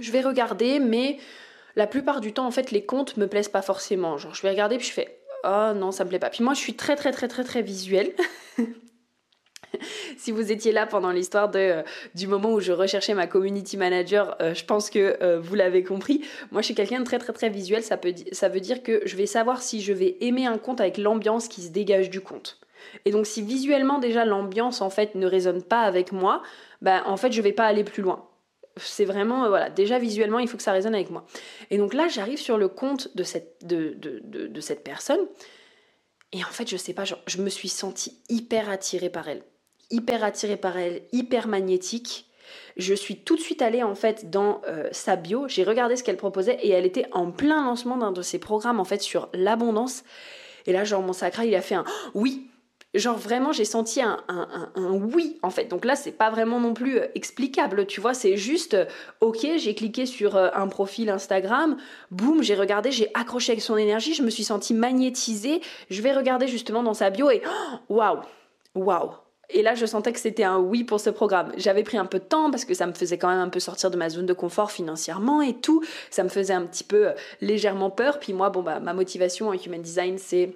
je 0.00 0.10
vais 0.10 0.22
regarder, 0.22 0.78
mais 0.80 1.18
la 1.76 1.86
plupart 1.86 2.20
du 2.20 2.32
temps, 2.32 2.46
en 2.46 2.50
fait, 2.50 2.70
les 2.70 2.84
comptes 2.84 3.16
me 3.16 3.26
plaisent 3.26 3.48
pas 3.48 3.62
forcément. 3.62 4.18
Genre, 4.18 4.34
je 4.34 4.42
vais 4.42 4.50
regarder 4.50 4.78
puis 4.78 4.86
je 4.86 4.92
fais, 4.92 5.20
oh 5.44 5.72
non, 5.74 5.92
ça 5.92 6.04
me 6.04 6.08
plaît 6.08 6.18
pas. 6.18 6.30
Puis 6.30 6.42
moi, 6.42 6.54
je 6.54 6.60
suis 6.60 6.74
très 6.74 6.96
très 6.96 7.12
très 7.12 7.28
très 7.28 7.44
très 7.44 7.62
visuelle. 7.62 8.12
si 10.18 10.32
vous 10.32 10.52
étiez 10.52 10.72
là 10.72 10.86
pendant 10.86 11.10
l'histoire 11.10 11.50
de, 11.50 11.58
euh, 11.58 11.82
du 12.14 12.26
moment 12.26 12.52
où 12.52 12.60
je 12.60 12.72
recherchais 12.72 13.14
ma 13.14 13.26
community 13.26 13.76
manager, 13.76 14.36
euh, 14.40 14.54
je 14.54 14.64
pense 14.64 14.90
que 14.90 15.16
euh, 15.22 15.40
vous 15.40 15.54
l'avez 15.54 15.84
compris. 15.84 16.24
Moi, 16.50 16.62
je 16.62 16.66
suis 16.66 16.74
quelqu'un 16.74 17.00
de 17.00 17.04
très 17.04 17.18
très 17.18 17.32
très 17.32 17.48
visuel. 17.48 17.82
Ça, 17.82 17.96
peut, 17.96 18.14
ça 18.32 18.48
veut 18.48 18.60
dire 18.60 18.82
que 18.82 19.02
je 19.04 19.16
vais 19.16 19.26
savoir 19.26 19.62
si 19.62 19.80
je 19.80 19.92
vais 19.92 20.16
aimer 20.20 20.46
un 20.46 20.58
compte 20.58 20.80
avec 20.80 20.98
l'ambiance 20.98 21.48
qui 21.48 21.62
se 21.62 21.70
dégage 21.70 22.10
du 22.10 22.20
compte. 22.20 22.58
Et 23.04 23.10
donc, 23.10 23.26
si 23.26 23.42
visuellement 23.42 23.98
déjà 23.98 24.24
l'ambiance 24.24 24.80
en 24.80 24.90
fait 24.90 25.14
ne 25.14 25.26
résonne 25.26 25.62
pas 25.62 25.82
avec 25.82 26.12
moi, 26.12 26.42
ben 26.80 27.02
en 27.06 27.16
fait 27.16 27.32
je 27.32 27.40
vais 27.40 27.52
pas 27.52 27.66
aller 27.66 27.84
plus 27.84 28.02
loin. 28.02 28.28
C'est 28.76 29.04
vraiment, 29.04 29.48
voilà, 29.48 29.68
déjà 29.68 29.98
visuellement, 29.98 30.38
il 30.38 30.48
faut 30.48 30.56
que 30.56 30.62
ça 30.62 30.72
résonne 30.72 30.94
avec 30.94 31.10
moi. 31.10 31.26
Et 31.70 31.76
donc 31.76 31.92
là, 31.92 32.08
j'arrive 32.08 32.38
sur 32.38 32.56
le 32.56 32.68
compte 32.68 33.14
de 33.14 33.22
cette, 33.22 33.58
de, 33.66 33.94
de, 33.98 34.46
de, 34.46 34.60
cette 34.62 34.82
personne. 34.82 35.20
Et 36.32 36.42
en 36.42 36.48
fait, 36.48 36.68
je 36.70 36.78
sais 36.78 36.94
pas, 36.94 37.04
je 37.04 37.42
me 37.42 37.50
suis 37.50 37.68
sentie 37.68 38.18
hyper 38.30 38.70
attirée 38.70 39.10
par 39.10 39.28
elle 39.28 39.42
hyper 39.92 40.24
attirée 40.24 40.56
par 40.56 40.76
elle, 40.76 41.02
hyper 41.12 41.46
magnétique. 41.46 42.26
Je 42.76 42.94
suis 42.94 43.16
tout 43.16 43.36
de 43.36 43.40
suite 43.40 43.62
allée 43.62 43.82
en 43.82 43.94
fait 43.94 44.30
dans 44.30 44.60
euh, 44.66 44.88
sa 44.92 45.16
bio, 45.16 45.46
j'ai 45.46 45.64
regardé 45.64 45.96
ce 45.96 46.02
qu'elle 46.02 46.16
proposait 46.16 46.58
et 46.62 46.70
elle 46.70 46.86
était 46.86 47.06
en 47.12 47.30
plein 47.30 47.64
lancement 47.64 47.96
d'un 47.96 48.12
de 48.12 48.22
ses 48.22 48.38
programmes 48.38 48.80
en 48.80 48.84
fait 48.84 49.02
sur 49.02 49.28
l'abondance. 49.34 50.04
Et 50.66 50.72
là, 50.72 50.84
genre 50.84 51.02
mon 51.02 51.12
sacral, 51.12 51.46
il 51.46 51.54
a 51.54 51.60
fait 51.60 51.74
un 51.74 51.84
oui. 52.14 52.48
Genre 52.94 53.16
vraiment, 53.16 53.52
j'ai 53.52 53.64
senti 53.64 54.02
un, 54.02 54.18
oui 54.76 55.38
en 55.42 55.48
fait. 55.48 55.64
Donc 55.64 55.86
là, 55.86 55.96
c'est 55.96 56.12
pas 56.12 56.28
vraiment 56.28 56.60
non 56.60 56.74
plus 56.74 56.98
euh, 56.98 57.06
explicable, 57.14 57.86
tu 57.86 58.02
vois. 58.02 58.12
C'est 58.12 58.36
juste, 58.36 58.74
euh, 58.74 58.84
ok, 59.22 59.46
j'ai 59.56 59.74
cliqué 59.74 60.04
sur 60.04 60.36
un 60.36 60.68
profil 60.68 61.08
Instagram, 61.08 61.78
boum, 62.10 62.42
j'ai 62.42 62.54
regardé, 62.54 62.92
j'ai 62.92 63.08
accroché 63.14 63.52
avec 63.52 63.62
son 63.62 63.78
énergie, 63.78 64.12
je 64.12 64.22
me 64.22 64.28
suis 64.28 64.44
sentie 64.44 64.74
magnétisée. 64.74 65.62
Je 65.88 66.02
vais 66.02 66.12
regarder 66.12 66.46
justement 66.46 66.82
dans 66.82 66.92
sa 66.92 67.08
bio 67.08 67.30
et 67.30 67.40
waouh, 67.88 68.20
waouh, 68.74 69.12
et 69.52 69.62
là, 69.62 69.74
je 69.74 69.86
sentais 69.86 70.12
que 70.12 70.18
c'était 70.18 70.44
un 70.44 70.58
oui 70.58 70.84
pour 70.84 71.00
ce 71.00 71.10
programme. 71.10 71.52
J'avais 71.56 71.82
pris 71.82 71.98
un 71.98 72.06
peu 72.06 72.18
de 72.18 72.24
temps 72.24 72.50
parce 72.50 72.64
que 72.64 72.74
ça 72.74 72.86
me 72.86 72.92
faisait 72.92 73.18
quand 73.18 73.28
même 73.28 73.40
un 73.40 73.48
peu 73.48 73.60
sortir 73.60 73.90
de 73.90 73.96
ma 73.96 74.08
zone 74.08 74.26
de 74.26 74.32
confort 74.32 74.70
financièrement 74.70 75.42
et 75.42 75.54
tout. 75.54 75.82
Ça 76.10 76.24
me 76.24 76.28
faisait 76.28 76.54
un 76.54 76.62
petit 76.62 76.84
peu 76.84 77.08
euh, 77.08 77.12
légèrement 77.40 77.90
peur. 77.90 78.18
Puis 78.18 78.32
moi, 78.32 78.50
bon, 78.50 78.62
bah, 78.62 78.80
ma 78.80 78.94
motivation 78.94 79.48
en 79.48 79.52
human 79.52 79.82
design, 79.82 80.18
c'est 80.18 80.54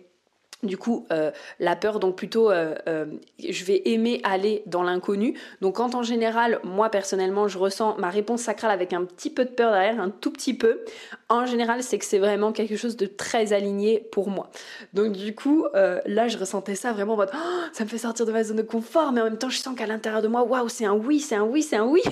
du 0.63 0.77
coup, 0.79 1.07
euh, 1.13 1.31
la 1.61 1.77
peur, 1.77 2.01
donc 2.01 2.17
plutôt, 2.17 2.51
euh, 2.51 2.75
euh, 2.89 3.07
je 3.39 3.65
vais 3.65 3.83
aimer 3.87 4.21
aller 4.25 4.63
dans 4.67 4.83
l'inconnu. 4.83 5.39
Donc 5.61 5.77
quand 5.77 5.95
en 5.95 6.03
général, 6.03 6.61
moi 6.65 6.89
personnellement, 6.89 7.47
je 7.47 7.59
ressens 7.59 7.97
ma 7.99 8.11
réponse 8.11 8.43
sacrale 8.43 8.71
avec 8.71 8.93
un 8.93 9.05
petit 9.05 9.31
peu 9.31 9.45
de 9.45 9.51
peur 9.51 9.73
derrière, 9.73 10.01
un 10.01 10.11
tout 10.11 10.31
petit 10.31 10.55
peu, 10.55 10.81
en 11.29 11.47
général, 11.47 11.83
c'est 11.83 11.99
que 11.99 12.05
c'est 12.05 12.19
vraiment 12.19 12.53
quelque 12.53 12.77
chose 12.77 12.97
de 12.97 13.07
très 13.07 13.53
aligné 13.53 14.01
pour 14.13 14.31
moi. 14.31 14.51
Donc 14.95 15.13
du 15.13 15.35
coup, 15.35 15.67
là, 15.75 16.29
je 16.29 16.39
ressentais 16.39 16.75
ça 16.75 16.93
vraiment 16.93 17.15
en 17.15 17.17
mode, 17.17 17.31
oh, 17.35 17.65
ça 17.73 17.85
me 17.85 17.89
fait 17.89 17.99
sortir 17.99 18.27
de 18.27 18.33
ma 18.33 18.45
zone 18.45 18.57
de 18.57 18.63
confort, 18.63 19.13
mais 19.13 19.21
en 19.21 19.25
même 19.25 19.39
temps, 19.39 19.51
je 19.51 19.59
sens 19.59 19.77
qu'à 19.77 19.87
l'intérieur 19.87 20.23
de 20.23 20.29
moi, 20.29 20.43
waouh, 20.43 20.69
c'est 20.69 20.87
un 20.87 20.95
oui, 20.95 21.21
c'est 21.21 21.37
un 21.37 21.45
oui, 21.45 21.63
c'est 21.63 21.77
un 21.77 21.87
oui. 21.87 22.03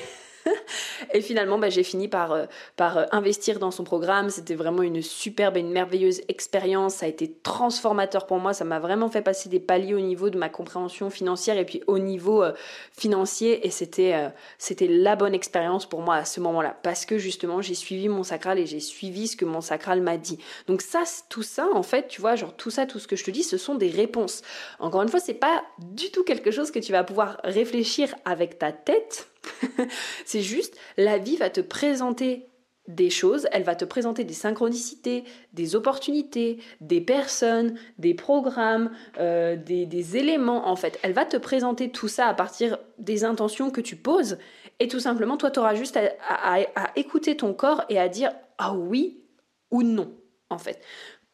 Et 1.12 1.20
finalement, 1.20 1.58
bah, 1.58 1.70
j'ai 1.70 1.82
fini 1.82 2.08
par, 2.08 2.32
euh, 2.32 2.46
euh, 2.80 3.06
investir 3.12 3.58
dans 3.58 3.70
son 3.70 3.84
programme. 3.84 4.30
C'était 4.30 4.54
vraiment 4.54 4.82
une 4.82 5.02
superbe 5.02 5.56
et 5.56 5.60
une 5.60 5.70
merveilleuse 5.70 6.22
expérience. 6.28 6.96
Ça 6.96 7.06
a 7.06 7.08
été 7.08 7.32
transformateur 7.42 8.26
pour 8.26 8.38
moi. 8.38 8.52
Ça 8.52 8.64
m'a 8.64 8.78
vraiment 8.78 9.08
fait 9.08 9.22
passer 9.22 9.48
des 9.48 9.60
paliers 9.60 9.94
au 9.94 10.00
niveau 10.00 10.30
de 10.30 10.38
ma 10.38 10.48
compréhension 10.48 11.10
financière 11.10 11.58
et 11.58 11.64
puis 11.64 11.82
au 11.86 11.98
niveau 11.98 12.42
euh, 12.42 12.52
financier. 12.96 13.66
Et 13.66 13.70
c'était 13.70 14.14
c'était 14.58 14.88
la 14.88 15.16
bonne 15.16 15.34
expérience 15.34 15.86
pour 15.86 16.00
moi 16.00 16.16
à 16.16 16.24
ce 16.24 16.40
moment-là. 16.40 16.76
Parce 16.82 17.06
que 17.06 17.18
justement, 17.18 17.62
j'ai 17.62 17.74
suivi 17.74 18.08
mon 18.08 18.22
sacral 18.22 18.58
et 18.58 18.66
j'ai 18.66 18.80
suivi 18.80 19.28
ce 19.28 19.36
que 19.36 19.44
mon 19.44 19.60
sacral 19.60 20.00
m'a 20.00 20.16
dit. 20.16 20.38
Donc 20.66 20.82
ça, 20.82 21.02
tout 21.28 21.42
ça, 21.42 21.68
en 21.72 21.82
fait, 21.82 22.08
tu 22.08 22.20
vois, 22.20 22.36
genre 22.36 22.54
tout 22.54 22.70
ça, 22.70 22.86
tout 22.86 22.98
ce 22.98 23.08
que 23.08 23.16
je 23.16 23.24
te 23.24 23.30
dis, 23.30 23.42
ce 23.42 23.56
sont 23.56 23.74
des 23.74 23.90
réponses. 23.90 24.42
Encore 24.78 25.02
une 25.02 25.08
fois, 25.08 25.20
c'est 25.20 25.34
pas 25.34 25.64
du 25.78 26.10
tout 26.10 26.24
quelque 26.24 26.50
chose 26.50 26.70
que 26.70 26.78
tu 26.78 26.92
vas 26.92 27.04
pouvoir 27.04 27.40
réfléchir 27.44 28.14
avec 28.24 28.58
ta 28.58 28.72
tête 28.72 29.28
c'est 30.24 30.42
juste, 30.42 30.76
la 30.96 31.18
vie 31.18 31.36
va 31.36 31.50
te 31.50 31.60
présenter 31.60 32.48
des 32.88 33.08
choses, 33.08 33.46
elle 33.52 33.62
va 33.62 33.74
te 33.74 33.84
présenter 33.84 34.24
des 34.24 34.34
synchronicités, 34.34 35.24
des 35.52 35.74
opportunités, 35.74 36.58
des 36.80 37.00
personnes, 37.00 37.78
des 37.98 38.14
programmes, 38.14 38.90
euh, 39.18 39.56
des, 39.56 40.16
éléments 40.16 40.68
en 40.68 40.76
fait. 40.76 40.98
Elle 41.02 41.12
va 41.12 41.24
te 41.24 41.36
présenter 41.36 41.90
tout 41.90 42.08
ça 42.08 42.26
à 42.26 42.34
partir 42.34 42.78
des 42.98 43.24
intentions 43.24 43.70
que 43.70 43.80
tu 43.80 43.96
poses 43.96 44.36
et 44.80 44.88
tout 44.88 45.00
simplement 45.00 45.36
toi 45.36 45.50
tu 45.50 45.60
auras 45.60 45.74
juste 45.74 45.96
à, 45.96 46.58
écouter 46.96 47.36
ton 47.36 47.54
corps 47.54 47.84
et 47.88 47.98
à 47.98 48.08
dire 48.08 48.32
ah 48.58 48.74
oui 48.74 49.22
ou 49.70 49.82
non 49.82 50.12
en 50.50 50.58
fait. 50.58 50.80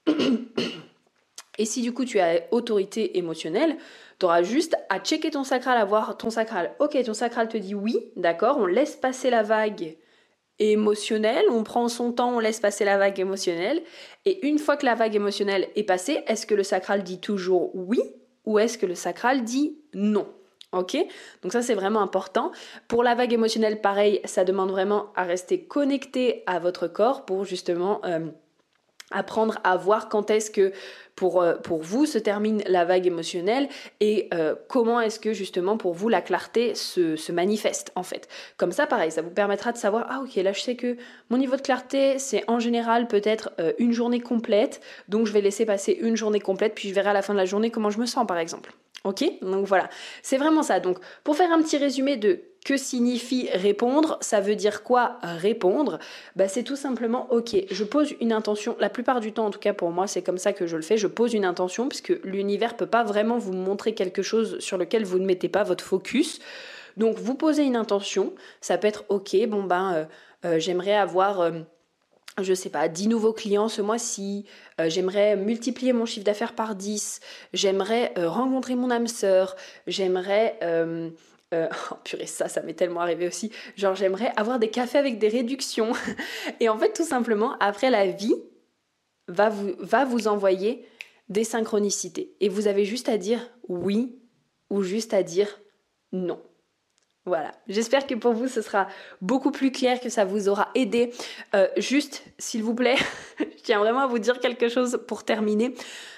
Et 1.59 1.67
si 1.67 1.83
du 1.83 1.93
coup 1.93 2.07
tu 2.07 2.21
as 2.21 2.41
autorité 2.53 3.19
émotionnelle, 3.19 3.77
tu 4.21 4.27
auras 4.27 4.43
juste 4.43 4.77
à 4.91 5.01
checker 5.01 5.31
ton 5.31 5.45
sacral, 5.45 5.79
à 5.79 5.85
voir 5.85 6.17
ton 6.19 6.29
sacral. 6.31 6.75
Ok, 6.79 7.03
ton 7.05 7.15
sacral 7.15 7.49
te 7.49 7.57
dit 7.57 7.75
oui, 7.75 8.13
d'accord, 8.17 8.59
on 8.59 8.67
laisse 8.67 8.95
passer 8.95 9.31
la 9.31 9.43
vague 9.43 9.97
émotionnelle, 10.59 11.47
on 11.51 11.65
prend 11.65 11.89
son 11.89 12.13
temps, 12.13 12.37
on 12.37 12.39
laisse 12.39 12.61
passer 12.61 12.85
la 12.85 12.99
vague 12.99 13.19
émotionnelle. 13.19 13.83
Et 14.27 14.47
une 14.47 14.59
fois 14.59 14.77
que 14.77 14.85
la 14.85 14.95
vague 14.95 15.17
émotionnelle 15.17 15.69
est 15.75 15.85
passée, 15.85 16.23
est-ce 16.27 16.47
que 16.47 16.55
le 16.55 16.63
sacral 16.63 17.03
dit 17.03 17.19
toujours 17.19 17.75
oui 17.75 18.01
ou 18.45 18.59
est-ce 18.59 18.77
que 18.77 18.87
le 18.87 18.95
sacral 18.95 19.43
dit 19.43 19.79
non? 19.95 20.29
Ok? 20.73 20.99
Donc 21.43 21.53
ça 21.53 21.63
c'est 21.63 21.75
vraiment 21.75 22.03
important. 22.03 22.53
Pour 22.89 23.03
la 23.03 23.15
vague 23.15 23.33
émotionnelle, 23.33 23.81
pareil, 23.81 24.21
ça 24.27 24.45
demande 24.45 24.71
vraiment 24.71 25.07
à 25.17 25.25
rester 25.25 25.65
connecté 25.65 26.43
à 26.47 26.59
votre 26.59 26.87
corps 26.87 27.25
pour 27.25 27.45
justement... 27.45 28.01
Euh, 28.05 28.29
apprendre 29.11 29.59
à 29.65 29.77
voir 29.77 30.09
quand 30.09 30.31
est-ce 30.31 30.51
que 30.51 30.73
pour, 31.17 31.43
euh, 31.43 31.55
pour 31.57 31.83
vous 31.83 32.07
se 32.07 32.19
termine 32.19 32.63
la 32.67 32.85
vague 32.85 33.07
émotionnelle 33.07 33.69
et 34.01 34.29
euh, 34.33 34.55
comment 34.69 35.01
est-ce 35.01 35.21
que 35.21 35.33
justement 35.33 35.77
pour 35.77 35.93
vous 35.93 36.09
la 36.09 36.23
clarté 36.23 36.75
se, 36.75 37.31
manifeste 37.31 37.93
en 37.95 38.03
fait. 38.03 38.29
Comme 38.57 38.73
ça 38.73 38.87
pareil, 38.87 39.11
ça 39.11 39.21
vous 39.23 39.31
permettra 39.31 39.73
de 39.73 39.77
savoir 39.77 40.07
ah 40.09 40.21
ok 40.23 40.37
là 40.37 40.53
je 40.53 40.61
sais 40.61 40.77
que 40.77 40.97
mon 41.29 41.37
niveau 41.37 41.57
de 41.57 41.61
clarté 41.61 42.19
c'est 42.19 42.43
en 42.49 42.59
général 42.59 43.07
peut-être 43.07 43.51
euh, 43.61 43.73
une 43.79 43.93
journée 43.93 44.21
complète 44.21 44.81
donc 45.09 45.27
je 45.27 45.33
vais 45.33 45.43
laisser 45.43 45.67
passer 45.67 45.99
une 46.01 46.17
journée 46.17 46.41
complète 46.41 46.75
puis 46.75 46.89
je 46.89 46.95
verrai 46.95 47.11
à 47.11 47.15
la 47.15 47.23
fin 47.23 47.35
de 47.35 47.39
la 47.39 47.45
journée 47.45 47.71
comment 47.71 47.91
je 47.91 47.99
me 47.99 48.07
sens 48.07 48.27
par 48.27 48.39
exemple. 48.39 48.73
Ok 49.05 49.25
Donc 49.41 49.67
voilà, 49.67 49.89
c'est 50.23 50.37
vraiment 50.37 50.63
ça. 50.63 50.81
Donc 50.81 50.99
pour 51.25 51.37
faire 51.37 51.51
un 51.53 51.63
petit 51.63 51.79
résumé 51.79 52.17
de 52.17 52.43
que 52.65 52.77
signifie 52.77 53.49
répondre 53.55 54.19
Ça 54.21 54.41
veut 54.41 54.55
dire 54.55 54.83
quoi 54.83 55.19
répondre 55.23 55.99
bah, 56.37 56.49
C'est 56.49 56.63
tout 56.63 56.77
simplement, 56.77 57.27
ok, 57.33 57.57
je 57.71 57.85
pose 57.85 58.15
une 58.21 58.33
intention, 58.33 58.77
la 58.79 58.91
plupart 58.91 59.21
du 59.21 59.33
temps 59.33 59.47
en 59.47 59.51
tout 59.51 59.59
cas 59.59 59.73
pour 59.73 59.91
moi 59.91 60.07
c'est 60.07 60.21
comme 60.21 60.37
ça 60.37 60.53
que 60.53 60.67
je 60.67 60.77
le 60.77 60.83
fais, 60.83 60.99
je 60.99 61.07
pose 61.07 61.33
une 61.33 61.47
intention 61.47 61.89
puisque 61.89 62.13
l'univers 62.23 62.77
peut 62.77 62.87
pas 62.87 63.03
vraiment 63.03 63.39
vous 63.39 63.55
montrer 63.55 63.95
quelque 63.95 64.23
chose 64.23 64.59
sur 64.59 64.77
lequel 64.77 65.05
vous 65.05 65.19
ne 65.19 65.25
mettez 65.25 65.49
pas 65.49 65.63
votre 65.63 65.85
focus. 65.85 66.41
Donc 66.97 67.19
vous 67.19 67.35
posez 67.35 67.63
une 67.63 67.77
intention, 67.77 68.35
ça 68.61 68.77
peut 68.77 68.89
être 68.89 69.05
ok, 69.09 69.35
bon 69.49 69.63
ben 69.63 69.95
euh, 69.95 70.05
euh, 70.45 70.59
j'aimerais 70.59 70.97
avoir... 70.97 71.41
Euh, 71.41 71.61
je 72.43 72.55
sais 72.55 72.71
pas, 72.71 72.89
10 72.89 73.09
nouveaux 73.09 73.33
clients 73.33 73.69
ce 73.69 73.83
mois-ci, 73.83 74.47
j'aimerais 74.87 75.37
multiplier 75.37 75.93
mon 75.93 76.07
chiffre 76.07 76.25
d'affaires 76.25 76.55
par 76.55 76.75
10, 76.75 77.21
j'aimerais 77.53 78.13
rencontrer 78.17 78.75
mon 78.75 78.91
âme 78.91 79.07
sœur, 79.07 79.57
j'aimerais 79.87 80.59
euh, 81.53 81.69
oh 81.91 81.97
purée, 82.05 82.27
ça, 82.27 82.49
ça 82.49 82.63
m'est 82.63 82.75
tellement 82.75 83.01
arrivé 83.01 83.27
aussi. 83.27 83.51
Genre, 83.77 83.95
j'aimerais 83.95 84.33
avoir 84.37 84.59
des 84.59 84.71
cafés 84.71 84.99
avec 84.99 85.19
des 85.19 85.29
réductions. 85.29 85.93
Et 86.61 86.69
en 86.69 86.79
fait, 86.79 86.93
tout 86.93 87.05
simplement, 87.05 87.57
après, 87.59 87.91
la 87.91 88.07
vie 88.07 88.35
va 89.29 89.49
vous, 89.49 89.73
va 89.79 90.05
vous 90.05 90.29
envoyer 90.29 90.85
des 91.29 91.45
synchronicités. 91.45 92.35
Et 92.41 92.49
vous 92.49 92.67
avez 92.67 92.85
juste 92.85 93.09
à 93.09 93.19
dire 93.19 93.41
oui 93.69 94.19
ou 94.69 94.83
juste 94.83 95.15
à 95.15 95.23
dire 95.23 95.61
non. 96.13 96.41
Voilà, 97.31 97.53
j'espère 97.69 98.09
que 98.09 98.17
pour 98.17 98.33
vous 98.33 98.49
ce 98.49 98.61
sera 98.61 98.89
beaucoup 99.21 99.53
plus 99.53 99.71
clair, 99.71 100.01
que 100.01 100.09
ça 100.09 100.25
vous 100.25 100.49
aura 100.49 100.69
aidé. 100.75 101.13
Euh, 101.55 101.69
juste, 101.77 102.25
s'il 102.39 102.65
vous 102.65 102.75
plaît, 102.75 102.97
je 103.39 103.63
tiens 103.63 103.79
vraiment 103.79 104.01
à 104.01 104.09
vous 104.09 104.19
dire 104.19 104.41
quelque 104.41 104.69
chose 104.69 104.99
pour 105.07 105.23
terminer. 105.23 105.73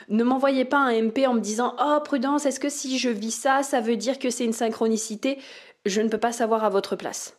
Ne 0.08 0.24
m'envoyez 0.24 0.64
pas 0.64 0.78
un 0.78 1.02
MP 1.02 1.26
en 1.26 1.34
me 1.34 1.40
disant 1.40 1.76
Oh 1.78 1.98
prudence, 2.02 2.46
est-ce 2.46 2.58
que 2.58 2.70
si 2.70 2.98
je 2.98 3.10
vis 3.10 3.30
ça, 3.30 3.62
ça 3.62 3.82
veut 3.82 3.96
dire 3.96 4.18
que 4.18 4.30
c'est 4.30 4.46
une 4.46 4.54
synchronicité? 4.54 5.38
Je 5.84 6.00
ne 6.00 6.08
peux 6.08 6.16
pas 6.16 6.32
savoir 6.32 6.64
à 6.64 6.70
votre 6.70 6.96
place. 6.96 7.36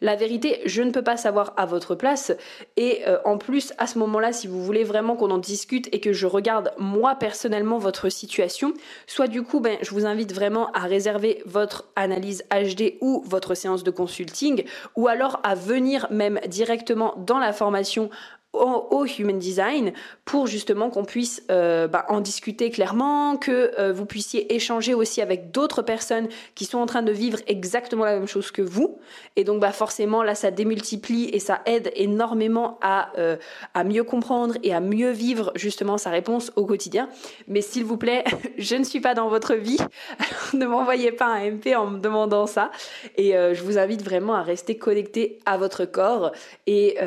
La 0.00 0.16
vérité, 0.16 0.60
je 0.66 0.82
ne 0.82 0.90
peux 0.90 1.02
pas 1.02 1.16
savoir 1.16 1.54
à 1.56 1.66
votre 1.66 1.94
place. 1.94 2.32
Et 2.76 3.02
euh, 3.06 3.18
en 3.24 3.38
plus, 3.38 3.72
à 3.78 3.86
ce 3.86 3.98
moment-là, 3.98 4.32
si 4.32 4.46
vous 4.46 4.62
voulez 4.62 4.84
vraiment 4.84 5.16
qu'on 5.16 5.30
en 5.30 5.38
discute 5.38 5.88
et 5.92 6.00
que 6.00 6.12
je 6.12 6.26
regarde 6.26 6.72
moi 6.78 7.14
personnellement 7.14 7.78
votre 7.78 8.08
situation, 8.08 8.74
soit 9.06 9.28
du 9.28 9.42
coup, 9.42 9.60
ben, 9.60 9.78
je 9.82 9.90
vous 9.90 10.06
invite 10.06 10.32
vraiment 10.32 10.70
à 10.72 10.80
réserver 10.80 11.42
votre 11.46 11.84
analyse 11.96 12.44
HD 12.50 12.94
ou 13.00 13.22
votre 13.26 13.54
séance 13.54 13.84
de 13.84 13.90
consulting, 13.90 14.64
ou 14.96 15.08
alors 15.08 15.40
à 15.42 15.54
venir 15.54 16.06
même 16.10 16.40
directement 16.48 17.14
dans 17.16 17.38
la 17.38 17.52
formation 17.52 18.10
au, 18.54 19.04
Human 19.18 19.38
Design 19.38 19.92
pour 20.24 20.46
justement 20.46 20.90
qu'on 20.90 21.04
puisse 21.04 21.42
euh, 21.50 21.86
bah, 21.86 22.06
en 22.08 22.20
discuter 22.20 22.70
clairement, 22.70 23.36
que 23.36 23.72
euh, 23.78 23.92
vous 23.92 24.06
puissiez 24.06 24.54
échanger 24.54 24.94
aussi 24.94 25.20
avec 25.20 25.50
d'autres 25.50 25.82
personnes 25.82 26.28
qui 26.54 26.64
sont 26.64 26.78
en 26.78 26.86
train 26.86 27.02
de 27.02 27.12
vivre 27.12 27.38
exactement 27.46 28.04
la 28.04 28.14
même 28.14 28.26
chose 28.26 28.50
que 28.50 28.62
vous. 28.62 28.98
Et 29.36 29.44
donc 29.44 29.60
bah, 29.60 29.72
forcément 29.72 30.22
là 30.22 30.34
ça 30.34 30.50
démultiplie 30.50 31.28
et 31.32 31.38
ça 31.38 31.60
aide 31.66 31.92
énormément 31.94 32.78
à, 32.80 33.12
euh, 33.18 33.36
à 33.74 33.84
mieux 33.84 34.04
comprendre 34.04 34.54
et 34.62 34.72
à 34.72 34.80
mieux 34.80 35.10
vivre 35.10 35.52
justement 35.54 35.98
sa 35.98 36.10
réponse 36.10 36.50
au 36.56 36.64
quotidien. 36.64 37.08
Mais 37.46 37.60
s'il 37.60 37.84
vous 37.84 37.98
plaît, 37.98 38.24
je 38.58 38.76
ne 38.76 38.84
suis 38.84 39.00
pas 39.00 39.14
dans 39.14 39.28
votre 39.28 39.54
vie, 39.54 39.78
ne 40.54 40.66
m'envoyez 40.66 41.12
pas 41.12 41.26
un 41.26 41.50
MP 41.50 41.74
en 41.76 41.86
me 41.86 41.98
demandant 41.98 42.46
ça. 42.46 42.70
Et 43.16 43.32
je 43.32 43.62
vous 43.62 43.78
invite 43.78 44.02
vraiment 44.02 44.34
à 44.34 44.42
rester 44.42 44.76
connecté 44.76 45.38
à 45.46 45.56
votre 45.56 45.84
corps 45.84 46.32
et, 46.66 46.98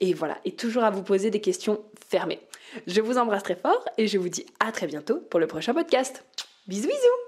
et 0.00 0.14
voilà. 0.14 0.36
Et 0.44 0.52
à 0.84 0.90
vous 0.90 1.02
poser 1.02 1.30
des 1.30 1.40
questions 1.40 1.84
fermées. 2.08 2.40
Je 2.86 3.00
vous 3.00 3.18
embrasse 3.18 3.42
très 3.42 3.56
fort 3.56 3.84
et 3.96 4.06
je 4.06 4.18
vous 4.18 4.28
dis 4.28 4.46
à 4.60 4.72
très 4.72 4.86
bientôt 4.86 5.20
pour 5.30 5.40
le 5.40 5.46
prochain 5.46 5.74
podcast. 5.74 6.24
Bisous 6.66 6.88
bisous 6.88 7.27